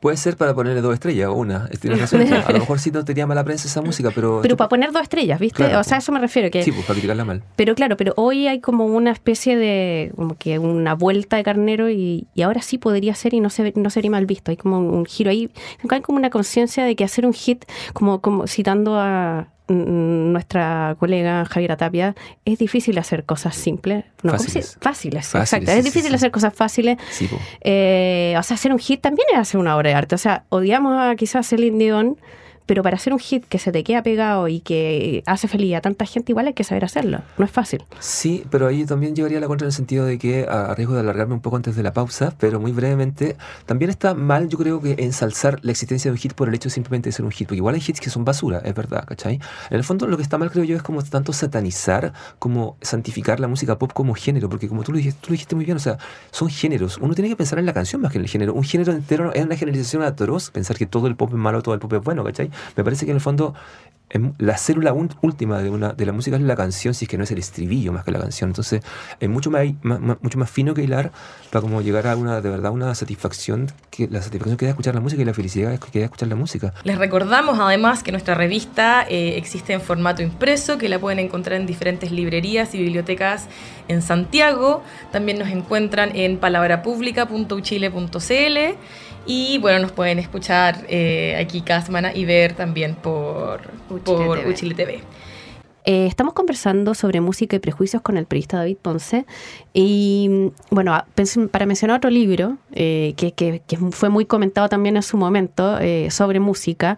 [0.04, 1.70] Puede ser para ponerle dos estrellas o una.
[1.80, 2.22] Tienes razón.
[2.46, 4.42] a lo mejor sí no tenía mala prensa esa música, pero.
[4.42, 5.64] Pero para poner dos estrellas, ¿viste?
[5.64, 5.80] Claro.
[5.80, 6.52] O sea, a eso me refiero.
[6.52, 7.42] que Sí, pues para criticarla mal.
[7.56, 11.90] Pero claro, pero hoy hay como una especie de, como que una vuelta de carnero
[11.90, 14.52] y, y ahora sí podría ser y no, se, no sería mal visto.
[14.52, 15.50] Hay como un, un giro ahí,
[15.90, 17.64] hay como una conciencia de que hacer un hit,
[17.94, 24.06] como, como citando a nuestra colega Javiera Tapia, es difícil hacer cosas simples.
[24.22, 24.78] No, ¿cómo se Fáciles.
[24.80, 25.72] Fáciles, Fáciles, exacto.
[25.72, 26.16] sí, es difícil sí.
[26.16, 26.98] hacer cosas fáciles.
[27.12, 27.30] Sí.
[27.62, 30.16] Eh, o sea, hacer un hit también es hacer una obra de arte.
[30.16, 32.18] O sea, odiamos a quizás Celine Dion,
[32.66, 35.82] pero para hacer un hit que se te queda pegado y que hace feliz a
[35.82, 37.22] tanta gente, igual hay que saber hacerlo.
[37.38, 37.84] No es fácil.
[38.00, 41.02] Sí, pero ahí también llevaría la contra en el sentido de que, a riesgo de
[41.02, 44.82] alargarme un poco antes de la pausa, pero muy brevemente, también está mal, yo creo
[44.82, 47.48] que ensalzar la existencia de un hit por el hecho simplemente de ser un hit,
[47.48, 49.40] porque igual hay hits que son basura, es verdad, ¿cachai?
[49.70, 53.40] En el fondo lo que está mal creo yo es como tanto satanizar, como santificar
[53.40, 55.78] la música pop como género, porque como tú lo dijiste, tú lo dijiste muy bien,
[55.78, 55.98] o sea,
[56.32, 56.98] son géneros.
[57.00, 58.54] Uno tiene que pensar en la canción más que en el género.
[58.54, 61.74] Un género entero es una generalización atroz, pensar que todo el pop es malo, todo
[61.74, 62.50] el pop es bueno, ¿cachai?
[62.76, 63.54] Me parece que en el fondo
[64.10, 67.18] em, la célula última de, una, de la música es la canción, si es que
[67.18, 68.50] no es el estribillo más que la canción.
[68.50, 68.82] Entonces,
[69.20, 71.12] es mucho más, mucho más fino que hilar
[71.52, 74.96] para como llegar a una, de verdad, una satisfacción, que la satisfacción que da escuchar
[74.96, 76.74] la música y la felicidad que da escuchar la música.
[76.84, 81.60] Les recordamos además que nuestra revista eh, existe en formato impreso, que la pueden encontrar
[81.60, 83.48] en diferentes librerías y bibliotecas
[83.88, 84.84] en Santiago.
[85.12, 88.78] También nos encuentran en palabrapublica.uchile.cl
[89.26, 95.02] y bueno, nos pueden escuchar eh, aquí cada semana y ver también por Uchile TV.
[95.86, 99.26] Eh, estamos conversando sobre música y prejuicios con el periodista David Ponce.
[99.74, 101.04] Y bueno,
[101.52, 105.78] para mencionar otro libro eh, que, que, fue muy comentado también en su momento
[106.10, 106.98] sobre música,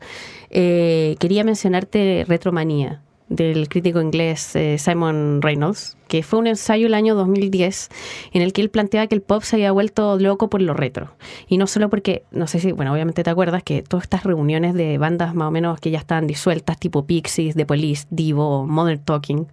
[0.50, 7.90] quería mencionarte Retromanía del crítico inglés Simon Reynolds, que fue un ensayo el año 2010
[8.34, 11.16] en el que él planteaba que el pop se había vuelto loco por lo retro.
[11.48, 14.74] Y no solo porque, no sé si, bueno, obviamente te acuerdas que todas estas reuniones
[14.74, 19.04] de bandas más o menos que ya estaban disueltas, tipo Pixies, The Police, Divo, Modern
[19.04, 19.48] Talking.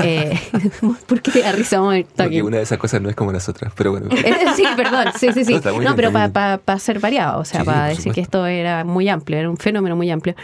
[0.00, 0.38] Eh,
[1.06, 2.24] ¿Por qué te da risa Modern Talking?
[2.24, 4.08] Porque una de esas cosas no es como las otras, pero bueno.
[4.56, 5.60] sí, perdón, sí, sí, sí.
[5.82, 9.50] No, pero para ser variado, o sea, para decir que esto era muy amplio, era
[9.50, 10.34] un fenómeno muy amplio.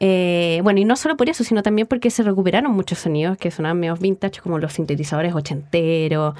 [0.00, 3.50] Eh, bueno, y no solo por eso, sino también porque se recuperaron muchos sonidos que
[3.50, 6.34] sonaban medio vintage, como los sintetizadores ochenteros.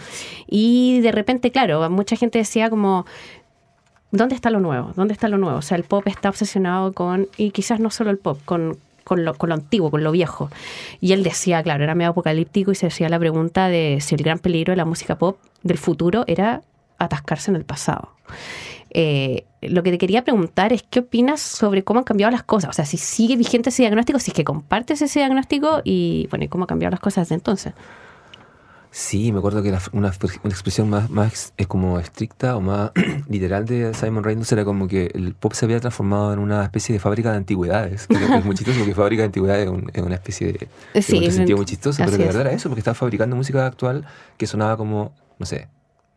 [0.47, 3.07] Y de repente, claro, mucha gente decía como,
[4.13, 4.93] ¿dónde está lo nuevo?
[4.97, 5.59] ¿Dónde está lo nuevo?
[5.59, 9.25] O sea, el pop está obsesionado con, y quizás no solo el pop, con, con
[9.25, 10.51] lo, con lo, antiguo, con lo viejo.
[11.01, 14.23] Y él decía, claro, era medio apocalíptico y se decía la pregunta de si el
[14.23, 16.63] gran peligro de la música pop del futuro era
[16.99, 18.11] atascarse en el pasado.
[18.91, 22.71] Eh, lo que te quería preguntar es qué opinas sobre cómo han cambiado las cosas.
[22.71, 26.45] O sea, si sigue vigente ese diagnóstico, si es que compartes ese diagnóstico y, bueno,
[26.45, 27.75] y cómo han cambiado las cosas desde entonces.
[28.99, 32.93] Sí, me acuerdo que una, una, expresión más, más es como estricta o más
[33.29, 36.95] literal de Simon Reynolds era como que el pop se había transformado en una especie
[36.95, 38.07] de fábrica de antigüedades.
[38.09, 41.03] es muy chistoso porque fábrica de antigüedades es, una especie de...
[41.03, 44.07] Sí, un sentido muy chistoso, pero de verdad era eso, porque estaba fabricando música actual
[44.39, 45.69] que sonaba como, no sé,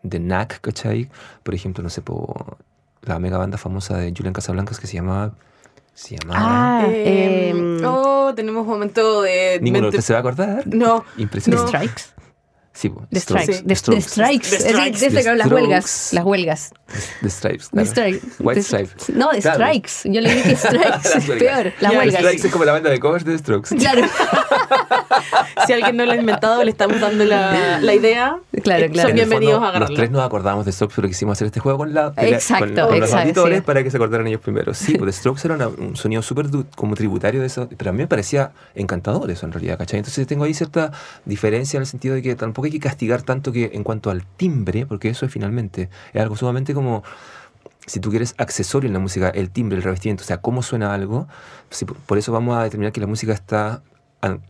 [0.02, 1.10] de Knack, ¿cachai?
[1.44, 2.60] Por ejemplo, no sé, por
[3.02, 5.34] la mega banda famosa de Julian Casablancas que se llamaba
[5.94, 6.40] se llamaba.
[6.40, 9.60] Ah, eh, oh, tenemos un momento de.
[9.62, 10.66] Ninguno se va a acordar.
[10.66, 11.04] No.
[11.18, 11.68] Impresionante.
[11.68, 12.20] Strikes.
[12.80, 13.64] Sí, The Strikes.
[13.64, 14.52] The Strikes.
[15.02, 16.12] Desde las huelgas.
[16.14, 16.72] Las huelgas.
[17.22, 17.70] The Stripes.
[17.72, 18.40] The Stripes.
[18.40, 19.10] White Stripes.
[19.10, 19.92] No, The Strikes.
[20.06, 21.18] Yo le dije Strikes.
[21.18, 21.74] es peor.
[21.82, 22.22] Las huelgas.
[22.22, 23.76] The Strikes es como la banda de covers de The Strokes.
[23.76, 24.08] Claro.
[25.68, 28.40] si alguien no lo ha inventado, le estamos dando la, la idea.
[28.64, 29.10] Claro, claro.
[29.10, 29.88] Son bienvenidos a agarrarlo.
[29.90, 32.98] Los tres nos acordamos de Strokes, pero quisimos hacer este juego con, la, exacto, con,
[32.98, 34.74] los auditores para que se acordaran ellos primero.
[34.74, 38.00] Sí, pues The Strokes era un sonido súper como tributario de eso, pero a mí
[38.00, 40.00] me parecía encantador eso en realidad, ¿cachai?
[40.00, 40.94] Entonces tengo ahí cierta
[41.26, 44.86] diferencia en el sentido de que tampoco que castigar tanto que en cuanto al timbre,
[44.86, 47.04] porque eso es finalmente es algo sumamente como
[47.86, 50.94] si tú quieres accesorio en la música, el timbre, el revestimiento, o sea, cómo suena
[50.94, 51.28] algo,
[52.06, 53.82] por eso vamos a determinar que la música está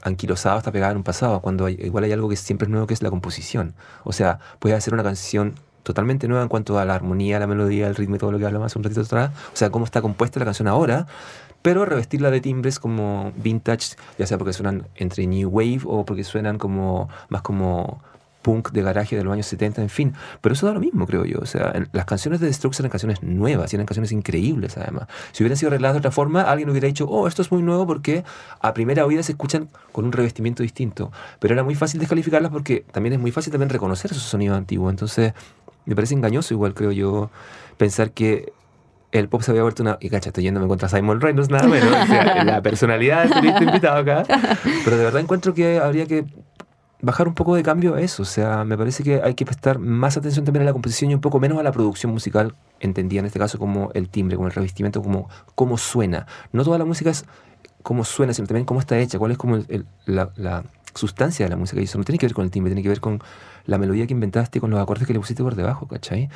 [0.01, 2.93] anquilosada, está pegada en un pasado, cuando igual hay algo que siempre es nuevo, que
[2.93, 3.75] es la composición.
[4.03, 5.53] O sea, puedes hacer una canción
[5.83, 8.45] totalmente nueva en cuanto a la armonía, la melodía, el ritmo y todo lo que
[8.45, 11.07] hablamos hace un ratito atrás, o sea, cómo está compuesta la canción ahora,
[11.61, 16.23] pero revestirla de timbres como vintage, ya sea porque suenan entre new wave o porque
[16.23, 18.01] suenan como más como
[18.41, 20.13] punk de garaje de los años 70, en fin.
[20.41, 21.39] Pero eso da lo mismo, creo yo.
[21.39, 25.07] O sea, las canciones de The Strokes eran canciones nuevas, eran canciones increíbles, además.
[25.31, 27.85] Si hubieran sido arregladas de otra forma, alguien hubiera dicho, oh, esto es muy nuevo
[27.85, 28.23] porque
[28.61, 31.11] a primera oída se escuchan con un revestimiento distinto.
[31.39, 34.91] Pero era muy fácil descalificarlas porque también es muy fácil también reconocer esos sonidos antiguos.
[34.91, 35.33] Entonces,
[35.85, 37.29] me parece engañoso, igual creo yo,
[37.77, 38.53] pensar que
[39.11, 39.97] el pop se había vuelto una.
[39.99, 41.91] Y cacha, estoy yéndome contra Simon Reynolds, nada menos.
[41.91, 44.23] o sea, la personalidad del invitado acá.
[44.85, 46.25] Pero de verdad encuentro que habría que
[47.01, 48.23] bajar un poco de cambio a eso.
[48.23, 51.15] O sea, me parece que hay que prestar más atención también a la composición y
[51.15, 54.47] un poco menos a la producción musical, entendía en este caso como el timbre, como
[54.47, 56.27] el revestimiento, como cómo suena.
[56.51, 57.25] No toda la música es
[57.83, 59.59] cómo suena, sino también cómo está hecha, cuál es como
[60.05, 60.63] la,
[60.95, 61.79] sustancia de la música.
[61.79, 63.21] Y eso no tiene que ver con el timbre, tiene que ver con
[63.65, 66.29] la melodía que inventaste, con los acordes que le pusiste por debajo, ¿cachai?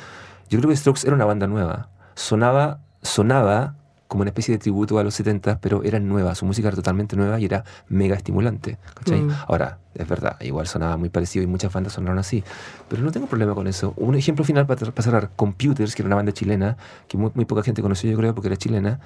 [0.48, 1.88] Yo creo que Strokes era una banda nueva.
[2.14, 3.74] Sonaba, sonaba
[4.08, 7.16] como una especie de tributo a los 70, pero era nueva, su música era totalmente
[7.16, 8.78] nueva y era mega estimulante.
[8.94, 9.22] ¿cachai?
[9.22, 9.30] Mm.
[9.48, 12.44] Ahora, es verdad, igual sonaba muy parecido y muchas bandas sonaron así,
[12.88, 13.94] pero no tengo problema con eso.
[13.96, 16.76] Un ejemplo final para, cerrar, Computers, que era una banda chilena,
[17.08, 19.00] que muy, muy poca gente conoció yo creo porque era chilena,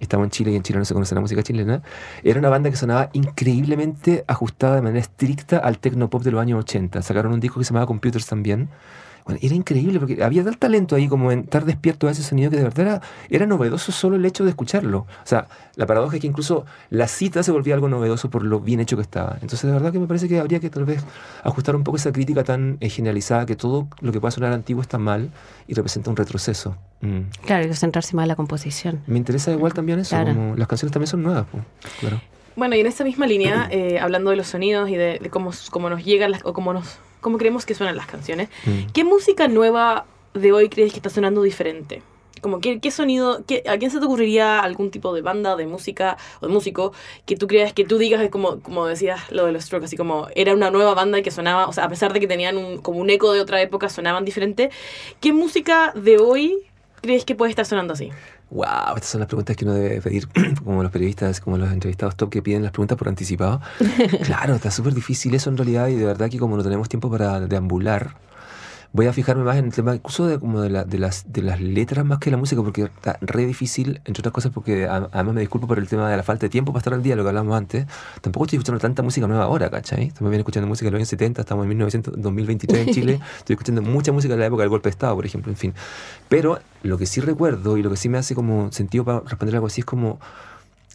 [0.00, 1.82] estamos en Chile y en Chile no se conoce la música chilena,
[2.24, 6.60] era una banda que sonaba increíblemente ajustada de manera estricta al tecno-pop de los años
[6.60, 7.02] 80.
[7.02, 8.68] Sacaron un disco que se llamaba Computers también.
[9.24, 12.50] Bueno, era increíble porque había tal talento ahí como en estar despierto a ese sonido
[12.50, 14.98] que de verdad era, era novedoso solo el hecho de escucharlo.
[15.00, 18.60] O sea, la paradoja es que incluso la cita se volvía algo novedoso por lo
[18.60, 19.34] bien hecho que estaba.
[19.42, 21.04] Entonces, de verdad que me parece que habría que tal vez
[21.44, 24.82] ajustar un poco esa crítica tan eh, generalizada que todo lo que pueda sonar antiguo
[24.82, 25.30] está mal
[25.68, 26.76] y representa un retroceso.
[27.00, 27.20] Mm.
[27.46, 29.00] Claro, hay que centrarse más en la composición.
[29.06, 30.34] Me interesa igual también eso, Claro.
[30.34, 31.46] como las canciones también son nuevas.
[31.50, 31.62] pues,
[32.00, 32.20] claro.
[32.54, 35.52] Bueno, y en esa misma línea, eh, hablando de los sonidos y de, de cómo,
[35.70, 38.92] cómo nos llegan las, o cómo, nos, cómo creemos que suenan las canciones, Mm.
[38.92, 40.04] ¿qué música nueva
[40.34, 42.02] de hoy crees que está sonando diferente?
[42.42, 45.64] Como, ¿qué, qué sonido, qué, a quién se te ocurriría algún tipo de banda, de
[45.68, 46.92] música o de músico
[47.24, 49.96] que tú creas que tú digas, es como, como decías lo de los Strokes, así
[49.96, 52.56] como era una nueva banda y que sonaba, o sea, a pesar de que tenían
[52.58, 54.70] un, como un eco de otra época, sonaban diferente.
[55.20, 56.58] ¿Qué música de hoy
[57.00, 58.10] crees que puede estar sonando así?
[58.52, 60.28] Wow, estas son las preguntas que uno debe pedir,
[60.64, 63.62] como los periodistas, como los entrevistados top que piden las preguntas por anticipado.
[64.24, 67.10] claro, está súper difícil eso en realidad y de verdad que como no tenemos tiempo
[67.10, 68.14] para deambular,
[68.94, 71.40] voy a fijarme más en el tema incluso de, como de, la- de las, de
[71.42, 75.08] las letras más que la música, porque está re difícil, entre otras cosas porque a-
[75.12, 77.16] además me disculpo por el tema de la falta de tiempo para estar al día,
[77.16, 77.86] lo que hablamos antes.
[78.20, 80.08] Tampoco estoy escuchando tanta música nueva ahora, ¿cachai?
[80.10, 83.54] También viene escuchando música de los años 70, estamos en 1900, 2023 en Chile, estoy
[83.54, 85.74] escuchando mucha música de la época del golpe de Estado, por ejemplo, en fin.
[86.28, 89.54] Pero lo que sí recuerdo y lo que sí me hace como sentido para responder
[89.54, 90.18] algo así es como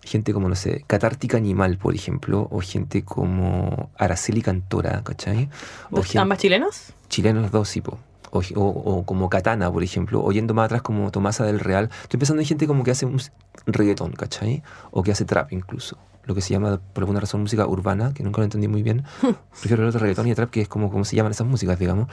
[0.07, 5.49] gente como, no sé, Catártica Animal, por ejemplo, o gente como Araceli Cantora, ¿cachai?
[5.91, 6.93] O gente, ¿Ambas chilenos?
[7.09, 7.99] chilenos dos, sí, po.
[8.31, 11.89] O, o- o como Katana, por ejemplo, o yendo más atrás como Tomasa del Real.
[12.03, 13.21] Estoy pensando en gente como que hace un
[13.65, 14.63] reggaetón, ¿cachai?
[14.91, 15.97] O que hace trap incluso.
[16.27, 19.03] Lo que se llama, por alguna razón, música urbana, que nunca lo entendí muy bien.
[19.61, 21.79] Prefiero hablar de reggaetón y de trap, que es como, como se llaman esas músicas,
[21.79, 22.09] digamos.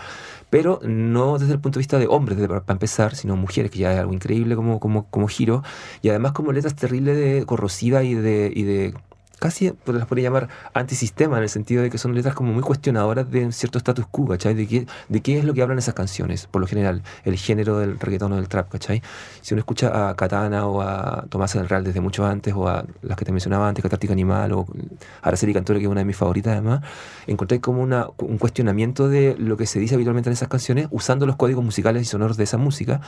[0.51, 3.79] Pero no desde el punto de vista de hombres, desde- para, empezar, sino mujeres, que
[3.81, 5.63] ya es algo increíble como, como, como giro.
[6.01, 8.95] Y además como letras terribles de corrosiva y de, y de
[9.45, 12.63] casi pues, las podría llamar antisistema en el sentido de que son letras como muy
[12.63, 14.55] cuestionadoras de cierto status quo, ¿cachai?
[14.55, 17.79] De qué, de qué es lo que hablan esas canciones, por lo general, el género
[17.79, 19.03] del reggaetón o del trap, ¿cachai?
[19.43, 22.87] Si uno escucha a Katana o a Tomás del Real desde mucho antes, o a
[23.03, 24.67] las que te mencionaba antes, Catártica Animal, o
[25.21, 26.81] Araceli Cantora, que es una de mis favoritas además,
[27.27, 31.27] encontré como una, un cuestionamiento de lo que se dice habitualmente en esas canciones, usando
[31.27, 33.03] los códigos musicales y sonoros de esa música,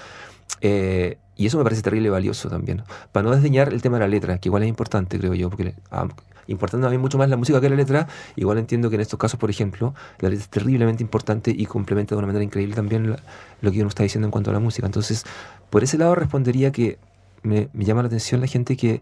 [0.60, 2.82] eh, y eso me parece terrible y valioso también.
[3.12, 5.74] Para no desdeñar el tema de la letra, que igual es importante, creo yo, porque
[5.90, 6.08] ah,
[6.46, 9.18] importando a mí mucho más la música que la letra, igual entiendo que en estos
[9.18, 13.10] casos, por ejemplo, la letra es terriblemente importante y complementa de una manera increíble también
[13.10, 13.18] la-
[13.60, 14.86] lo que uno está diciendo en cuanto a la música.
[14.86, 15.24] Entonces,
[15.70, 16.98] por ese lado respondería que
[17.42, 19.00] me llama la atención la gente que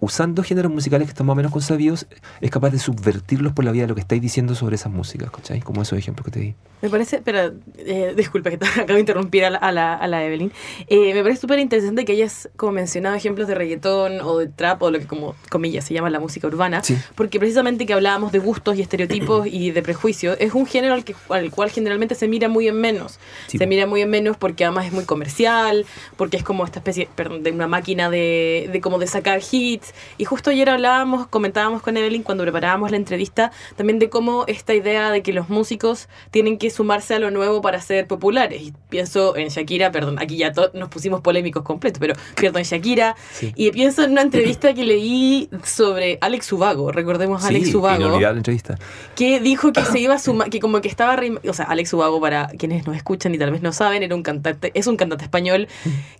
[0.00, 2.06] usando géneros musicales que están más o menos consabidos,
[2.40, 5.30] es capaz de subvertirlos por la vía de lo que estáis diciendo sobre esas músicas,
[5.30, 5.60] ¿cachai?
[5.60, 6.54] Como esos ejemplos que te di.
[6.82, 10.06] Me parece, pero eh, disculpa que te acabo de interrumpir a la, a la, a
[10.08, 10.50] la Evelyn.
[10.88, 14.82] Eh, me parece súper interesante que hayas como mencionado ejemplos de reggaetón o de trap
[14.82, 16.96] o lo que como comillas se llama la música urbana, Sí.
[17.14, 21.04] porque precisamente que hablábamos de gustos y estereotipos y de prejuicios, es un género al,
[21.04, 23.18] que, al cual generalmente se mira muy en menos.
[23.48, 23.58] Sí.
[23.58, 25.84] Se mira muy en menos porque además es muy comercial,
[26.16, 29.89] porque es como esta especie perdón, de una máquina de, de como de sacar hits.
[30.18, 34.74] Y justo ayer hablábamos, comentábamos con Evelyn cuando preparábamos la entrevista, también de cómo esta
[34.74, 38.62] idea de que los músicos tienen que sumarse a lo nuevo para ser populares.
[38.62, 42.14] Y pienso en Shakira, perdón, aquí ya nos pusimos polémicos completos, pero
[42.58, 43.16] en Shakira.
[43.32, 43.52] Sí.
[43.56, 48.76] Y pienso en una entrevista que leí sobre Alex Ubago, recordemos a Alex Ubago entrevista.
[49.14, 52.20] que dijo que se iba a sumar, que como que estaba, o sea, Alex Ubago,
[52.20, 55.24] para quienes nos escuchan y tal vez no saben, era un cantante, es un cantante
[55.24, 55.68] español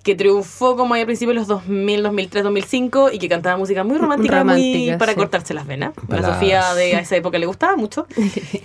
[0.02, 3.84] que triunfó como ahí al principio de los 2000, 2003, 2005 y que cantaba música
[3.84, 5.18] muy romántica, muy Romántica, para sí.
[5.18, 5.92] cortarse las venas.
[6.08, 6.34] La Baladas.
[6.34, 8.06] Sofía de a esa época le gustaba mucho,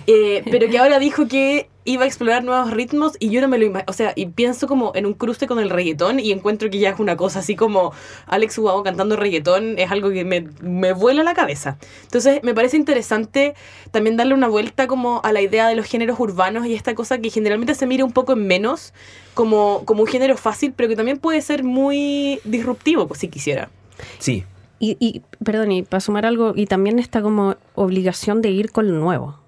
[0.08, 3.58] Eh, pero que ahora dijo que iba a explorar nuevos ritmos y yo no me
[3.58, 6.68] lo imagino, o sea, y pienso como en un cruce con el reggaetón y encuentro
[6.68, 7.92] que ya es una cosa así como
[8.26, 11.78] Alex Ubago cantando reggaetón es algo que me, me vuela la cabeza.
[12.02, 13.54] Entonces me parece interesante
[13.92, 17.18] también darle una vuelta como a la idea de los géneros urbanos y esta cosa
[17.18, 18.92] que generalmente se mira un poco en menos
[19.34, 23.70] como, como un género fácil, pero que también puede ser muy disruptivo, pues si quisiera.
[24.18, 24.44] Sí,
[24.78, 28.88] Y, y, perdón, y para sumar algo, y también está como obligación de ir con
[28.88, 29.38] lo nuevo.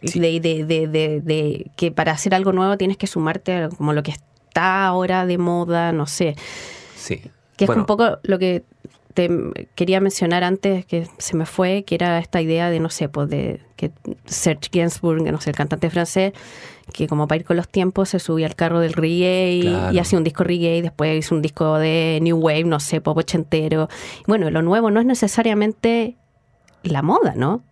[0.00, 0.18] Y Sí.
[0.18, 4.02] De, de, de, de, que para hacer algo nuevo tienes que sumarte a como lo
[4.02, 6.36] que está ahora de moda, no sé.
[6.96, 7.22] sí.
[7.56, 8.64] Que Bueno, es un poco lo que
[9.14, 9.28] te
[9.74, 13.28] quería mencionar antes, que se me fue, que era esta idea de, no sé, pues
[13.28, 13.90] de que
[14.26, 16.32] Serge Gainsbourg, no sé, el cantante francés,
[16.92, 19.94] que como para ir con los tiempos se subía al carro del reggae y- Claro.
[19.94, 23.00] y hacía un disco reggae, y después hizo un disco de New Wave, no sé,
[23.00, 23.88] pop ochentero.
[24.26, 26.16] Bueno, lo nuevo no es necesariamente
[26.82, 27.62] la moda, ¿no?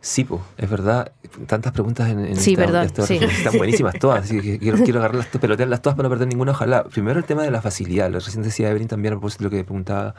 [0.00, 1.12] Sí, pues, es verdad.
[1.46, 3.16] Tantas preguntas en, en Sí, esta- perdón, esta- sí.
[3.16, 4.24] Están buenísimas todas.
[4.24, 6.52] Así que quiero, quiero agarrarlas, pelotearlas todas para no perder ninguna.
[6.52, 6.84] Ojalá.
[6.84, 8.10] Primero el tema de la facilidad.
[8.10, 10.14] Lo recién decía Evelyn también a propósito de lo que preguntaba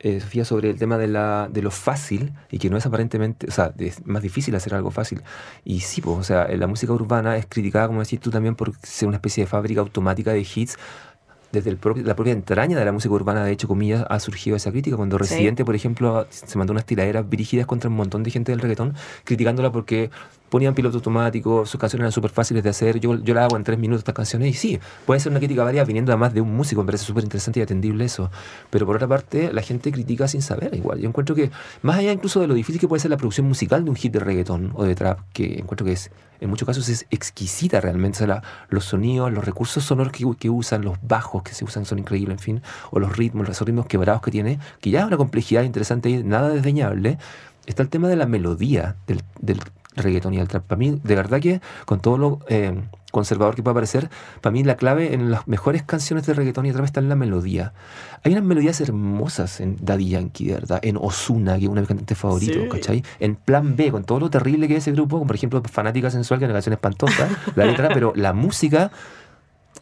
[0.00, 3.46] eh, Sofía, sobre el tema de, la, de lo fácil y que no es aparentemente,
[3.48, 5.22] o sea, es más difícil hacer algo fácil.
[5.64, 8.72] Y sí, pues, o sea, la música urbana es criticada, como decís tú, también por
[8.82, 10.76] ser una especie de fábrica automática de hits
[11.52, 14.56] desde el propio, la propia entraña de la música urbana, de hecho, comillas, ha surgido
[14.56, 14.96] esa crítica.
[14.96, 18.60] Cuando Residente, por ejemplo, se mandó unas tiraderas dirigidas contra un montón de gente del
[18.60, 18.94] reggaetón,
[19.24, 20.10] criticándola porque
[20.48, 23.00] ponían piloto automático, sus canciones eran súper fáciles de hacer.
[23.00, 25.64] Yo, yo la hago en tres minutos estas canciones y sí, puede ser una crítica
[25.64, 28.30] varia viniendo además de un músico, me parece súper interesante y atendible eso.
[28.70, 31.00] Pero por otra parte, la gente critica sin saber igual.
[31.00, 31.50] Yo encuentro que,
[31.82, 34.12] más allá incluso de lo difícil que puede ser la producción musical de un hit
[34.12, 36.10] de reggaetón o de trap, que encuentro que es,
[36.40, 38.24] en muchos casos es exquisita realmente.
[38.24, 41.98] O los sonidos, los recursos sonoros que, que, usan, los bajos que se usan son
[41.98, 45.16] increíbles, en fin, o los ritmos, los ritmos quebrados que tiene, que ya es una
[45.16, 47.18] complejidad interesante y nada desdeñable.
[47.66, 49.60] Está el tema de la melodía del, del
[49.96, 50.64] reggaetón y el trap.
[50.64, 52.74] Para mí, de verdad que con todo lo eh,
[53.10, 56.72] conservador que puede parecer, para mí la clave en las mejores canciones de reggaetón y
[56.72, 57.72] trap está en la melodía.
[58.22, 61.80] Hay unas melodías hermosas en Daddy Yankee, de verdad, en Osuna, que es uno de
[61.82, 62.68] mis cantantes favoritos, sí.
[62.68, 63.04] ¿cachai?
[63.20, 66.10] En Plan B, con todo lo terrible que es ese grupo, como por ejemplo Fanática
[66.10, 68.90] Sensual, que es una canción espantosa, la letra, pero la música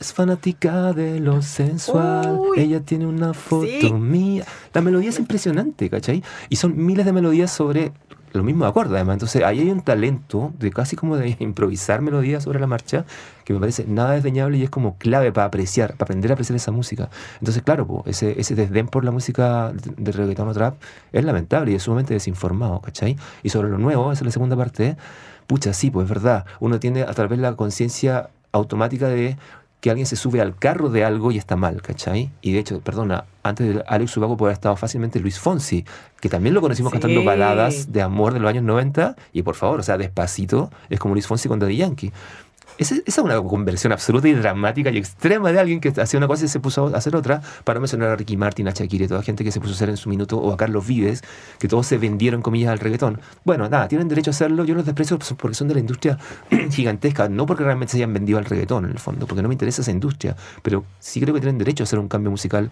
[0.00, 2.38] es fanática de lo sensual.
[2.38, 3.92] Uy, Ella tiene una foto sí.
[3.92, 4.44] mía.
[4.72, 6.22] La melodía es impresionante, ¿cachai?
[6.48, 7.92] Y son miles de melodías sobre
[8.38, 9.14] lo mismo de acuerdo, además.
[9.14, 13.04] Entonces, ahí hay un talento de casi como de improvisar melodías sobre la marcha
[13.44, 16.56] que me parece nada desdeñable y es como clave para apreciar, para aprender a apreciar
[16.56, 17.10] esa música.
[17.38, 20.76] Entonces, claro, po, ese, ese desdén por la música de, reggaetón o trap
[21.12, 23.16] es lamentable y es sumamente desinformado, ¿cachai?
[23.42, 24.96] Y sobre lo nuevo, esa es la segunda parte,
[25.46, 26.44] pucha, sí, pues es verdad.
[26.60, 29.36] Uno tiene a través la conciencia automática de
[29.84, 32.30] que alguien se sube al carro de algo y está mal, ¿cachai?
[32.40, 35.84] Y de hecho, perdona, antes de Alex Ubago puede haber estado fácilmente Luis Fonsi,
[36.22, 36.98] que también lo conocimos sí.
[36.98, 40.98] cantando baladas de amor de los años 90, y por favor, o sea, despacito, es
[40.98, 42.12] como Luis Fonsi con Daddy Yankee.
[42.76, 46.44] Esa, es una conversión absoluta y dramática y extrema de alguien que hacía una cosa
[46.44, 49.44] y se puso a hacer otra, para mencionar a Ricky Martin, a Shakira toda gente
[49.44, 51.22] que se puso a hacer en su minuto, o a Carlos Vives,
[51.58, 53.20] que todos se vendieron, comillas, al reggaetón.
[53.44, 56.18] Bueno, nada, tienen derecho a hacerlo, yo los desprecio porque son de la industria
[56.70, 59.54] gigantesca, no porque realmente se hayan vendido al reggaetón, en el fondo, porque no me
[59.54, 62.70] interesa esa industria, pero sí creo que tienen derecho a hacer un cambio musical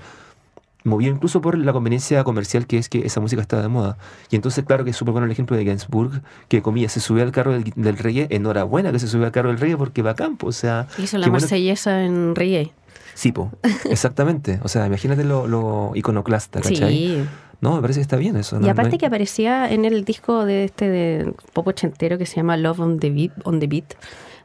[0.84, 3.96] movido incluso por la conveniencia comercial que es que esa música está de moda.
[4.30, 7.22] Y entonces, claro que es súper bueno el ejemplo de Gainsbourg, que comillas se subió
[7.22, 10.10] al carro del, del, reggae, enhorabuena que se subió al carro del reggae porque va
[10.10, 10.88] a campo, o sea...
[10.98, 12.30] Hizo la marsellesa bueno...
[12.30, 12.72] en reggae.
[13.14, 13.50] Sí, po,
[13.90, 14.60] exactamente.
[14.62, 16.96] O sea, imagínate lo, lo iconoclasta, ¿cachai?
[16.96, 17.24] Sí.
[17.60, 18.58] No, me parece que está bien eso.
[18.60, 22.56] Y aparte que aparecía en el disco de este de pop ochentero que se llama
[22.56, 23.94] Love on the Beat, on the Beat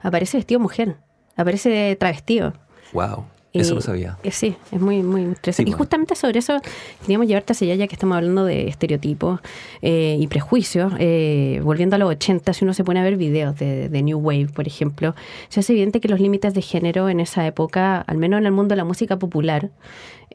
[0.02, 0.98] aparece vestido mujer,
[1.36, 2.54] aparece travestido.
[2.94, 3.26] Wow.
[3.62, 4.18] Eso lo sabía.
[4.24, 5.70] Eh, sí, es muy, muy interesante.
[5.70, 6.60] Sí, y justamente sobre eso
[7.02, 9.40] queríamos llevarte hacia allá, ya que estamos hablando de estereotipos
[9.82, 10.94] eh, y prejuicios.
[11.00, 14.20] Eh, volviendo a los 80, si uno se pone a ver videos de, de, New
[14.20, 15.16] Wave, por ejemplo,
[15.50, 18.52] se hace evidente que los límites de género en esa época, al menos en el
[18.52, 19.70] mundo de la música popular,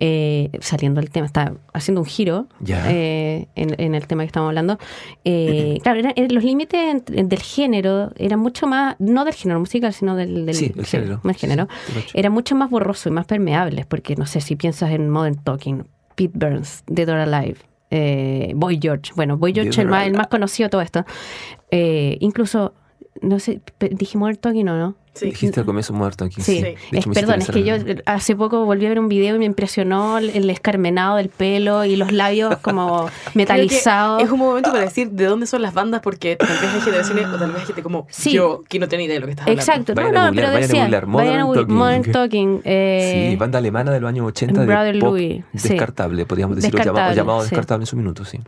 [0.01, 4.49] eh, saliendo del tema, está haciendo un giro eh, en, en, el tema que estamos
[4.49, 4.78] hablando.
[5.24, 10.16] Eh, claro, era, los límites del género eran mucho más, no del género musical, sino
[10.16, 13.86] del, del sí, el género, el género sí, eran mucho más borrosos y más permeables,
[13.86, 15.84] porque no sé si piensas en Modern Talking,
[16.16, 17.57] Pete Burns, Dead or Alive.
[17.95, 21.05] Eh, Boy George, bueno, Boy George el más, el más, conocido de todo esto.
[21.70, 22.72] incluso,
[23.23, 25.27] no sé, dije Modern Talking o no, Sí.
[25.27, 26.41] Dijiste al comienzo muerto aquí.
[26.41, 26.97] Sí, sí.
[26.97, 27.75] Es, perdón, es que yo
[28.07, 31.97] hace poco volví a ver un video y me impresionó el escarmenado del pelo y
[31.97, 34.23] los labios como metalizados.
[34.23, 37.27] Es un momento para decir de dónde son las bandas porque tal vez hay generaciones
[37.27, 38.33] o tal vez hay gente como sí.
[38.33, 39.61] yo que no tiene idea de lo que estás hablando.
[39.61, 42.62] Exacto, no, no, pero decía, vayan a Modern, Modern Talking.
[42.64, 46.79] Eh, sí, banda alemana de los años 80 Brother de pop Louis, descartable, podríamos decirlo,
[46.79, 47.51] descartable, llamado, llamado sí.
[47.51, 48.41] descartable en su minuto, sí.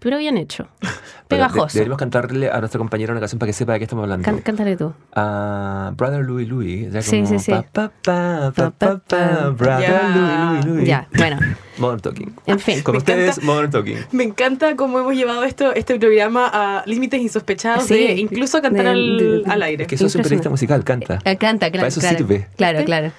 [0.00, 0.68] Pero bien hecho.
[1.28, 1.66] Pegajoso.
[1.66, 4.24] De, deberíamos cantarle a nuestra compañera una canción para que sepa de qué estamos hablando.
[4.24, 4.86] Can, cántale tú.
[5.14, 7.04] Uh, Brother Louis Louis.
[7.04, 7.52] Sí, como, sí, sí.
[7.72, 10.88] Pa, pa, pa, Brother Louis Louis.
[10.88, 11.38] Ya, bueno.
[11.80, 12.34] Modern Talking.
[12.46, 12.82] En fin.
[12.82, 13.46] Con ustedes, encanta.
[13.46, 13.96] Modern Talking.
[14.12, 17.94] Me encanta cómo hemos llevado esto, este programa a límites insospechados Sí.
[17.94, 19.84] de incluso cantar De- al, de- al aire.
[19.84, 21.18] Es que sos un periodista musical, canta.
[21.24, 21.82] Eh, Canta, claro.
[21.82, 22.46] Para eso claro, sirve.
[22.56, 23.12] Claro, claro.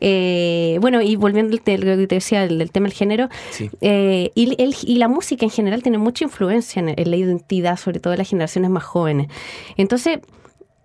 [0.00, 3.70] Eh, bueno, y volviendo al lo que te decía del, del tema del género, Sí.
[3.80, 7.76] eh, y, el- y la música en general tiene mucha influencia en, en la identidad,
[7.78, 9.28] sobre todo de las generaciones más jóvenes.
[9.76, 10.18] Entonces,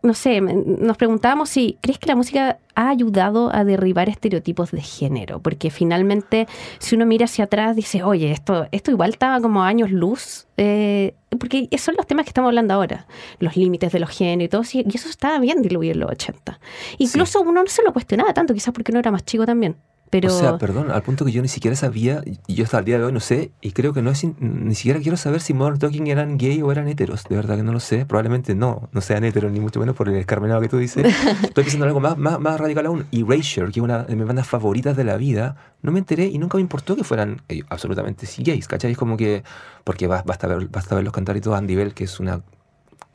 [0.01, 4.81] no sé, nos preguntábamos si crees que la música ha ayudado a derribar estereotipos de
[4.81, 6.47] género, porque finalmente
[6.79, 11.15] si uno mira hacia atrás dice, oye, esto, esto igual estaba como años luz, eh,
[11.37, 13.07] porque son los temas que estamos hablando ahora,
[13.39, 16.59] los límites de los géneros y todo, y eso estaba bien diluido en los 80.
[16.99, 19.75] Incluso uno no se lo cuestionaba tanto, quizás porque uno era más chico también.
[20.09, 20.33] Pero...
[20.33, 22.97] O sea, perdón, al punto que yo ni siquiera sabía, y yo hasta el día
[22.97, 25.77] de hoy no sé, y creo que no es, ni siquiera quiero saber si Modern
[25.77, 29.01] Talking eran gay o eran heteros, de verdad que no lo sé, probablemente no, no
[29.01, 31.05] sean heteros, ni mucho menos por el escarmenado que tú dices.
[31.43, 34.25] Estoy pensando en algo más, más, más radical aún, Erasure, que es una de mis
[34.25, 37.61] bandas favoritas de la vida, no me enteré y nunca me importó que fueran eh,
[37.69, 38.91] absolutamente gays, ¿cachai?
[38.91, 39.43] Es como que,
[39.83, 42.41] porque basta, ver, basta verlos cantar y todo, Andy Bell, que es una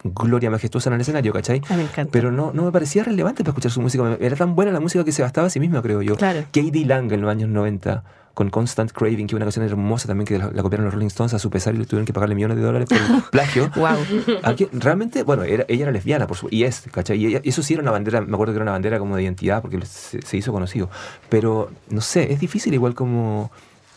[0.04, 1.62] gloria majestuosa en el escenario, ¿cachai?
[1.68, 2.12] Ah, me encanta.
[2.12, 4.16] Pero no, no me parecía relevante para escuchar su música.
[4.20, 6.16] Era tan buena la música que se bastaba a sí misma, creo yo.
[6.16, 6.42] Claro.
[6.52, 10.26] Katie Lang en los años 90 con Constant Craving, que es una canción hermosa también
[10.26, 12.34] que la, la copiaron los Rolling Stones a su pesar y le tuvieron que pagarle
[12.34, 13.70] millones de dólares por el plagio.
[13.76, 13.96] Wow.
[14.42, 17.16] Aquí, realmente, bueno, era- ella era lesbiana por su, y es, ¿cachai?
[17.16, 19.22] Y ella- eso sí era una bandera, me acuerdo que era una bandera como de
[19.22, 20.90] identidad porque se, se hizo conocido.
[21.28, 23.52] Pero, no sé, es difícil igual como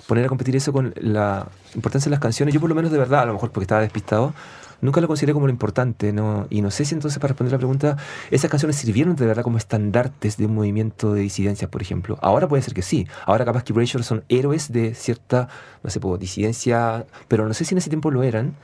[0.05, 2.53] poner a competir eso con la importancia de las canciones.
[2.53, 4.33] Yo por lo menos de verdad, a lo mejor porque estaba despistado,
[4.81, 6.47] nunca lo consideré como lo importante, ¿no?
[6.49, 7.97] Y no sé si entonces para responder la pregunta,
[8.31, 12.17] esas canciones sirvieron de verdad como estandartes de un movimiento de disidencias, por ejemplo.
[12.21, 13.07] Ahora puede ser que sí.
[13.25, 15.49] Ahora capaz que Erasure son héroes de cierta,
[15.83, 18.55] no sé, disidencia, pero no sé si en ese tiempo lo eran.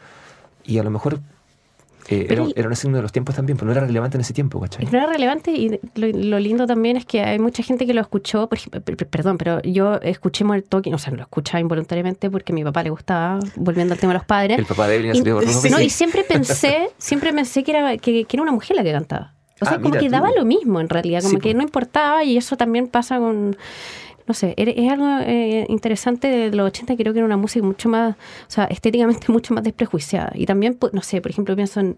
[0.64, 1.20] Y a lo mejor
[2.10, 4.22] eh, era, y- era un signo de los tiempos también, pero no era relevante en
[4.22, 4.86] ese tiempo, ¿cachai?
[4.86, 8.02] No era relevante y lo, lo lindo también es que hay mucha gente que lo
[8.02, 12.30] escuchó, por ejemplo, per- per- perdón, pero yo escuché Talking, o sea, lo escuchaba involuntariamente
[12.30, 14.60] porque a mi papá le gustaba, volviendo al tema de los padres.
[14.60, 15.70] El papá de Evelyn Y- salió por sí.
[15.70, 18.92] No, y siempre pensé, siempre pensé que era, que, que era una mujer la que
[18.92, 19.34] cantaba.
[19.62, 20.12] O sea, Ah, como que tú.
[20.12, 23.56] daba lo mismo en realidad, como Sí, que no importaba y eso también pasa con,
[24.28, 27.90] no sé, es algo eh, interesante de los 80, creo que era una música mucho
[27.90, 30.32] más, o sea, estéticamente mucho más desprejuiciada.
[30.36, 31.98] Y también, pues, no sé, por ejemplo, pienso en,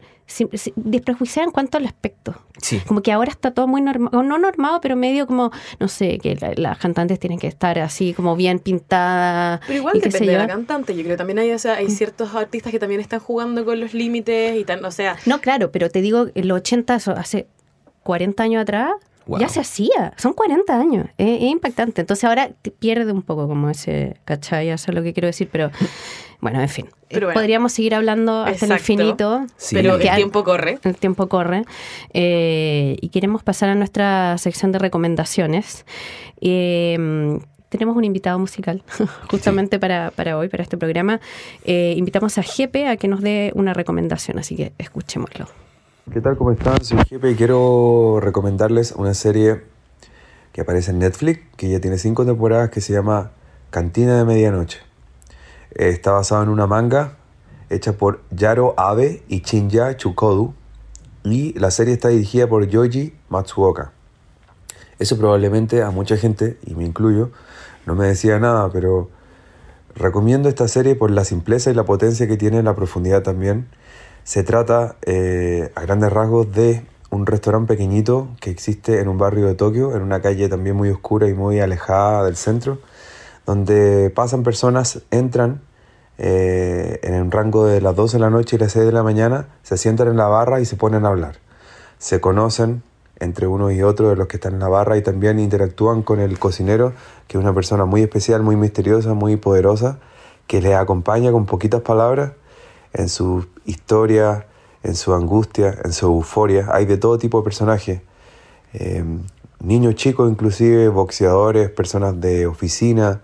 [0.76, 2.36] desprejuiciada en cuanto al aspecto.
[2.61, 2.80] Sí.
[2.88, 6.36] Como que ahora está todo muy normado, no normado, pero medio como, no sé, que
[6.36, 9.61] la- las cantantes tienen que estar así como bien pintadas.
[9.67, 10.95] Pero igual y depende de la cantante.
[10.95, 13.80] Yo creo que también hay, o sea, hay ciertos artistas que también están jugando con
[13.80, 17.11] los límites y tan, o sea, No, claro, pero te digo, en los 80, eso,
[17.11, 17.47] hace
[18.03, 18.91] 40 años atrás,
[19.28, 19.39] Wow.
[19.39, 20.13] ya se hacía.
[20.17, 21.07] Son 40 años.
[21.17, 22.01] Es, es impactante.
[22.01, 24.69] Entonces ahora te pierde un poco como ese, ¿cachai?
[24.69, 25.71] Eso es lo que quiero decir, pero
[26.41, 26.88] bueno, en fin.
[27.09, 27.39] Pero bueno.
[27.39, 29.45] Podríamos seguir hablando hasta el infinito.
[29.57, 29.76] Sí.
[29.76, 30.78] pero el tiempo corre.
[30.84, 31.63] El tiempo corre.
[32.13, 35.86] Eh, y queremos pasar a nuestra sección de recomendaciones.
[36.41, 38.84] Eh, tenemos un invitado musical
[39.30, 41.19] justamente para, para hoy, para este programa.
[41.63, 45.47] Eh, invitamos a Jepe a que nos dé una recomendación, así que escuchémoslo.
[46.14, 46.38] ¿Qué tal?
[46.38, 46.84] ¿Cómo están?
[46.84, 49.64] Soy Jepe y quiero recomendarles una serie
[50.53, 53.32] que aparece en Netflix, que ya tiene cinco temporadas, que se llama
[53.72, 54.82] Cantina de Medianoche.
[55.72, 57.18] Está basado en una manga
[57.72, 60.53] hecha por Yaro Abe y Shinya Chukodu
[61.24, 63.91] y la serie está dirigida por Yoji Matsuoka.
[64.99, 67.32] Eso probablemente a mucha gente, y me incluyo,
[67.88, 69.10] no me decía nada, pero
[69.95, 73.68] recomiendo esta serie por la simpleza y la potencia que tiene, la profundidad también.
[74.26, 79.45] Se trata, eh, a grandes rasgos, de un restaurante pequeñito que existe en un barrio
[79.45, 82.80] de Tokio, en una calle también muy oscura y muy alejada del centro,
[83.45, 85.61] donde pasan personas, entran
[86.17, 89.03] eh, en un rango de las 12 de la noche y las 6 de la
[89.03, 91.36] mañana, se sientan en la barra y se ponen a hablar.
[91.99, 92.82] Se conocen
[93.19, 96.19] entre uno y otro de los que están en la barra y también interactúan con
[96.19, 96.93] el cocinero,
[97.28, 99.99] que es una persona muy especial, muy misteriosa, muy poderosa,
[100.47, 102.32] que les acompaña con poquitas palabras
[102.96, 104.48] en su historia,
[104.84, 106.70] en su angustia, en su euforia.
[106.72, 108.02] Hay de todo tipo de personajes.
[108.74, 109.04] Eh,
[109.60, 113.22] niños chicos inclusive, boxeadores, personas de oficina,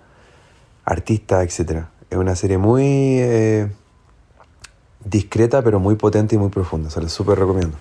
[0.86, 1.86] artistas, etc.
[2.10, 2.84] Es una serie muy
[3.20, 3.72] eh,
[5.04, 6.90] discreta, pero muy potente y muy profunda.
[6.90, 7.78] Se los súper recomiendo.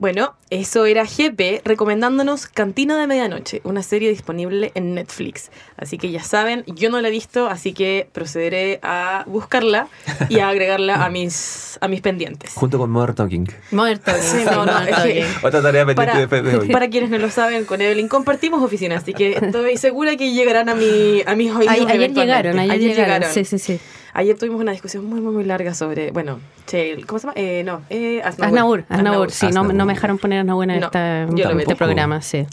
[0.00, 5.50] Bueno, eso era GP recomendándonos Cantina de Medianoche, una serie disponible en Netflix.
[5.76, 9.88] Así que ya saben, yo no la he visto, así que procederé a buscarla
[10.28, 12.52] y a agregarla a mis, a mis pendientes.
[12.54, 13.48] Junto con Modern Talking.
[13.72, 14.12] Muerto.
[14.20, 16.68] Sí, no, no, es que- Otra tarea pendiente Para, después de hoy.
[16.68, 20.68] para quienes no lo saben, con Evelyn compartimos oficina, así que estoy segura que llegarán
[20.68, 21.72] a, mi, a mis oídos.
[21.74, 22.20] ayer eventualmente.
[22.20, 23.30] llegaron, ayer, llegaron.
[23.32, 23.80] Sí, sí, sí.
[24.14, 27.34] Ayer tuvimos una discusión muy, muy, muy larga sobre, bueno, che, ¿cómo se llama?
[27.36, 28.84] Eh, no, eh, Aznavour,
[29.30, 32.46] sí, no, no me dejaron poner Aznavour en No, esta- este programa, sí.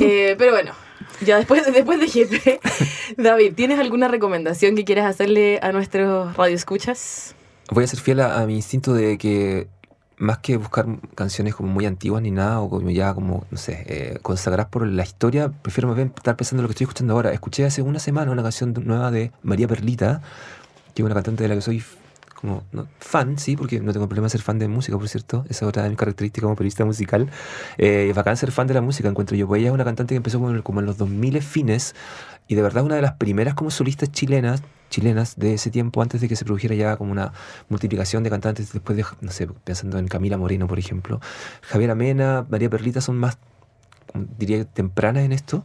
[0.00, 0.72] Eh, pero bueno,
[1.20, 2.60] ya después, después de GP,
[3.22, 7.34] David, ¿tienes alguna recomendación que quieras hacerle a nuestros radioescuchas?
[7.70, 9.68] Voy a ser fiel a, a mi instinto de que
[10.16, 10.84] más que buscar
[11.14, 14.86] canciones como muy antiguas ni nada, o como ya como, no sé, eh, consagradas por
[14.86, 17.32] la historia, prefiero más bien estar pensando en lo que estoy escuchando ahora.
[17.32, 20.20] Escuché hace una semana una canción nueva de María Perlita,
[20.94, 21.82] que es una cantante de la que soy
[22.40, 25.44] como no, fan, sí, porque no tengo problema ser fan de música, por cierto.
[25.48, 27.28] Esa es otra de mis características como periodista musical.
[27.76, 29.46] Eh, es bacán ser fan de la música, encuentro yo.
[29.46, 31.94] Pues ella es una cantante que empezó como en, como en los 2000 fines
[32.48, 36.20] y de verdad una de las primeras como solistas chilenas chilenas de ese tiempo antes
[36.20, 37.32] de que se produjera ya como una
[37.68, 41.20] multiplicación de cantantes después de, no sé, pensando en Camila Moreno, por ejemplo.
[41.62, 43.38] Javier Amena, María Perlita son más,
[44.36, 45.64] diría, tempranas en esto.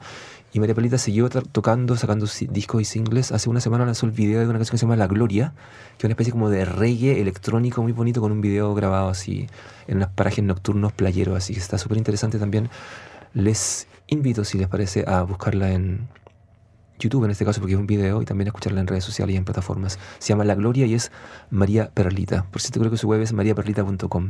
[0.55, 3.33] Y María Perlita siguió tocando, sacando discos y singles.
[3.33, 5.53] Hace una semana lanzó el video de una canción que se llama La Gloria,
[5.97, 9.47] que es una especie como de reggae electrónico muy bonito con un video grabado así
[9.87, 11.35] en unos parajes nocturnos playeros.
[11.35, 12.69] Así que está súper interesante también.
[13.33, 16.07] Les invito, si les parece, a buscarla en
[16.99, 19.33] YouTube en este caso, porque es un video, y también a escucharla en redes sociales
[19.33, 19.99] y en plataformas.
[20.19, 21.11] Se llama La Gloria y es
[21.49, 22.45] María Perlita.
[22.49, 24.29] Por cierto, creo que su web es mariaperlita.com.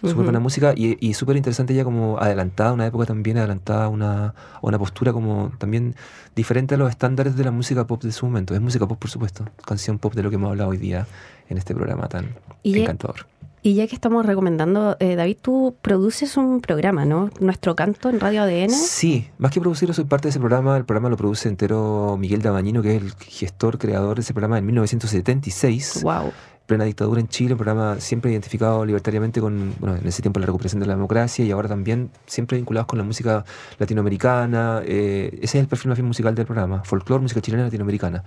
[0.00, 4.34] Súper buena música y, y súper interesante ella como adelantada una época también, adelantada una,
[4.62, 5.94] una postura como también
[6.34, 8.54] diferente a los estándares de la música pop de su momento.
[8.54, 11.06] Es música pop, por supuesto, canción pop de lo que hemos hablado hoy día
[11.48, 13.26] en este programa tan Y ya- encantador.
[13.62, 17.28] Y ya que estamos recomendando, eh, David, tú produces un programa, ¿no?
[17.40, 18.70] Nuestro canto en Radio ADN.
[18.70, 20.78] Sí, más que producirlo, soy parte de ese programa.
[20.78, 24.56] El programa lo produce entero Miguel Dabañino, que es el gestor, creador de ese programa
[24.56, 26.00] en 1976.
[26.02, 26.32] Wow.
[26.70, 30.46] Plena dictadura en Chile, un programa siempre identificado libertariamente con, bueno, en ese tiempo la
[30.46, 33.44] recuperación de la democracia y ahora también siempre vinculados con la música
[33.78, 34.82] latinoamericana.
[34.84, 38.22] eh, ese es el perfil más bien musical del programa, folclore, música chilena latinoamericana.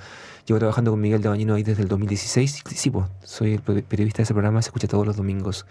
[0.45, 2.63] Llevo trabajando con Miguel de Bañino ahí desde el 2016.
[2.75, 5.65] Sí, pues, soy el pe- periodista de ese programa, se escucha todos los domingos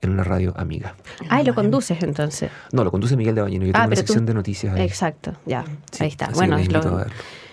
[0.00, 0.94] en una radio amiga.
[1.28, 2.50] Ah, y lo conduces entonces.
[2.72, 4.82] No, lo conduce Miguel de Bañino, yo Ah, tengo una tú- sección de noticias ahí.
[4.82, 5.64] Exacto, ya.
[5.90, 6.28] Sí, ahí está.
[6.34, 6.80] Bueno, lo,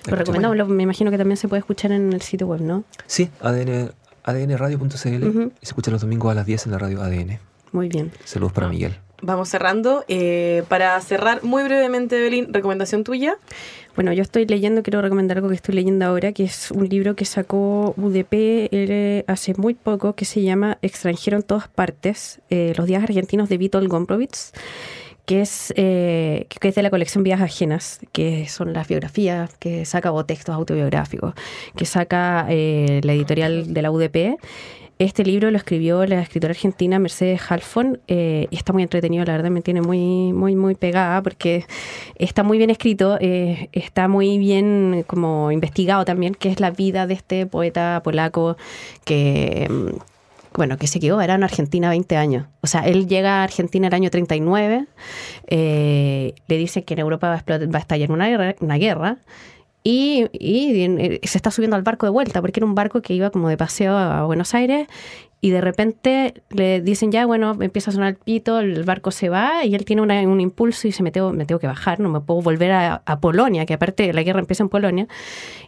[0.07, 0.57] lo recomendamos.
[0.57, 2.84] lo- me imagino que también se puede escuchar en el sitio web, ¿no?
[3.05, 3.91] Sí, ADN,
[4.30, 5.52] adnradio.cl Ujú.
[5.62, 7.40] y se escucha los domingos a las 10 en la radio ADN.
[7.72, 8.12] Muy bien.
[8.26, 8.68] Saludos para.
[8.68, 8.96] Miguel.
[9.22, 10.06] Vamos cerrando.
[10.08, 13.36] Eh, para cerrar muy brevemente, Evelyn, recomendación tuya.
[13.96, 17.16] Bueno, yo estoy leyendo, quiero recomendar algo que estoy leyendo ahora, que es un libro
[17.16, 18.32] que sacó UDP
[18.72, 23.50] eh, hace muy poco, que se llama Extranjero en todas partes, eh, los días argentinos
[23.50, 24.54] de Vítor Gombrowicz,
[25.30, 29.86] que es, eh, que es de la colección Vidas Ajenas, que son las biografías que
[29.86, 31.36] saca o textos autobiográficos,
[31.76, 34.40] que saca eh, la editorial de la UDP.
[34.98, 39.34] Este libro lo escribió la escritora argentina Mercedes Halfon eh, y está muy entretenido, la
[39.34, 41.64] verdad me tiene muy, muy, muy pegada porque
[42.16, 47.06] está muy bien escrito, eh, está muy bien como investigado también, que es la vida
[47.06, 48.58] de este poeta polaco
[49.06, 50.09] que, mm,
[50.56, 52.47] bueno, que se quedó varado en Argentina 20 años.
[52.62, 54.86] O sea, él llega a Argentina el año 39,
[55.47, 58.76] eh, le dicen que en Europa va a, explotar- va a estallar una guerra, una
[58.76, 59.18] guerra
[59.84, 63.30] y, eh, se está subiendo al barco de vuelta, porque era un barco que iba
[63.30, 64.88] como de paseo a Buenos Aires,
[65.41, 69.30] y de repente le dicen ya, bueno, empieza a sonar el pito, el barco se
[69.30, 72.10] va, y él tiene un impulso y se me tengo, me tengo que bajar, no
[72.10, 75.08] me puedo volver a, a Polonia, que aparte la guerra empieza en Polonia,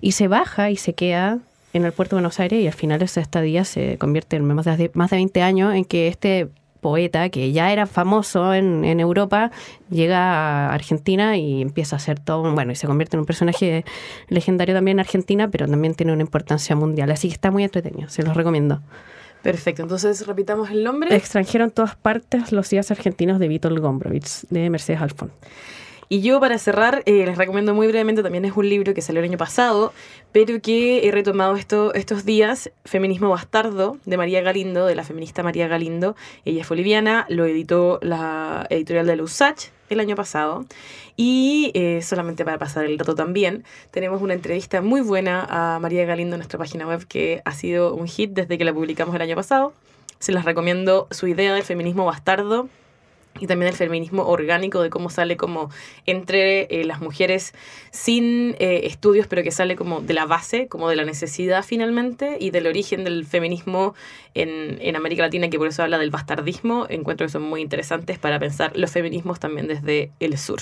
[0.02, 1.40] y se baja y se queda
[1.74, 4.66] en el puerto de Buenos Aires, y al final esa estadía se convierte en más
[4.66, 6.50] de, más de 20 años en que este
[6.82, 9.52] poeta que ya era famoso en, en Europa
[9.90, 13.86] llega a Argentina y empieza a hacer todo, bueno, y se convierte en un personaje
[14.28, 18.10] legendario también en Argentina, pero también tiene una importancia mundial, así que está muy entretenido,
[18.10, 18.82] se los recomiendo.
[19.44, 21.16] Perfecto, entonces repitamos el nombre.
[21.16, 25.32] Extranjero en todas partes, los días argentinos de Vítor Gombrowicz, de Mercedes Alfon.
[26.14, 29.22] Y yo para cerrar, eh, les recomiendo muy brevemente, también es un libro que salió
[29.22, 29.94] el año pasado,
[30.34, 35.42] pero que he retomado esto, estos días, Feminismo Bastardo, de María Galindo, de la feminista
[35.42, 36.18] María Galindo.
[36.44, 40.66] Ella es boliviana, lo editó la editorial de Lusach el año pasado.
[41.16, 46.04] Y eh, solamente para pasar el rato también, tenemos una entrevista muy buena a María
[46.04, 49.22] Galindo en nuestra página web que ha sido un hit desde que la publicamos el
[49.22, 49.72] año pasado.
[50.20, 52.68] Se las recomiendo su idea del feminismo bastardo
[53.40, 55.70] y también el feminismo orgánico de cómo sale como
[56.06, 57.54] entre eh, las mujeres
[57.92, 62.38] sin eh, estudios, pero que sale como de la base, como de la necesidad finalmente,
[62.40, 63.96] y del origen del feminismo
[64.34, 66.86] en, en América Latina, que por eso habla del bastardismo.
[66.90, 70.62] Encuentro que son muy interesantes para pensar los feminismos también desde el sur.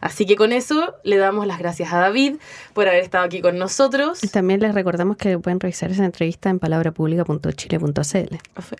[0.00, 2.36] Así que con eso le damos las gracias a David
[2.72, 4.22] por haber estado aquí con nosotros.
[4.22, 8.36] Y también les recordamos que pueden revisar esa entrevista en palabrapublica.chile.cl.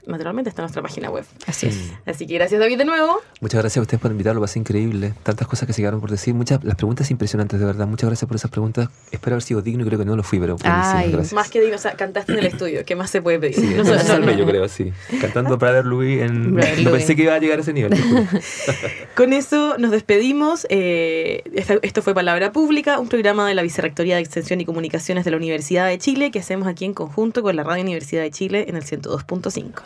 [0.07, 1.25] Naturalmente está en nuestra página web.
[1.47, 1.93] Así es.
[2.07, 3.21] Así que gracias David de nuevo.
[3.41, 5.15] Muchas gracias a ustedes por invitarlo, va a ser increíble.
[5.23, 7.87] Tantas cosas que se quedaron por decir, muchas las preguntas impresionantes, de verdad.
[7.87, 8.89] Muchas gracias por esas preguntas.
[9.11, 11.11] Espero haber sido digno y creo que no lo fui, pero Ay.
[11.13, 11.33] gracias.
[11.33, 12.85] Más que digo, o sea, cantaste en el estudio.
[12.85, 13.55] ¿Qué más se puede pedir?
[13.57, 14.93] Sí, No no, sé, salve, yo creo, sí.
[15.21, 16.55] Cantando Brother Louis en...
[16.55, 16.99] Brother no Louis.
[16.99, 17.93] pensé que iba a llegar a ese nivel.
[19.15, 20.67] Con eso nos despedimos.
[21.05, 21.43] Eh,
[21.83, 25.37] esto fue Palabra Pública, un programa de la Vicerrectoría de Extensión y Comunicaciones de la
[25.37, 28.77] Universidad de Chile que hacemos aquí en conjunto con la Radio Universidad de Chile en
[28.77, 29.83] el 102.5.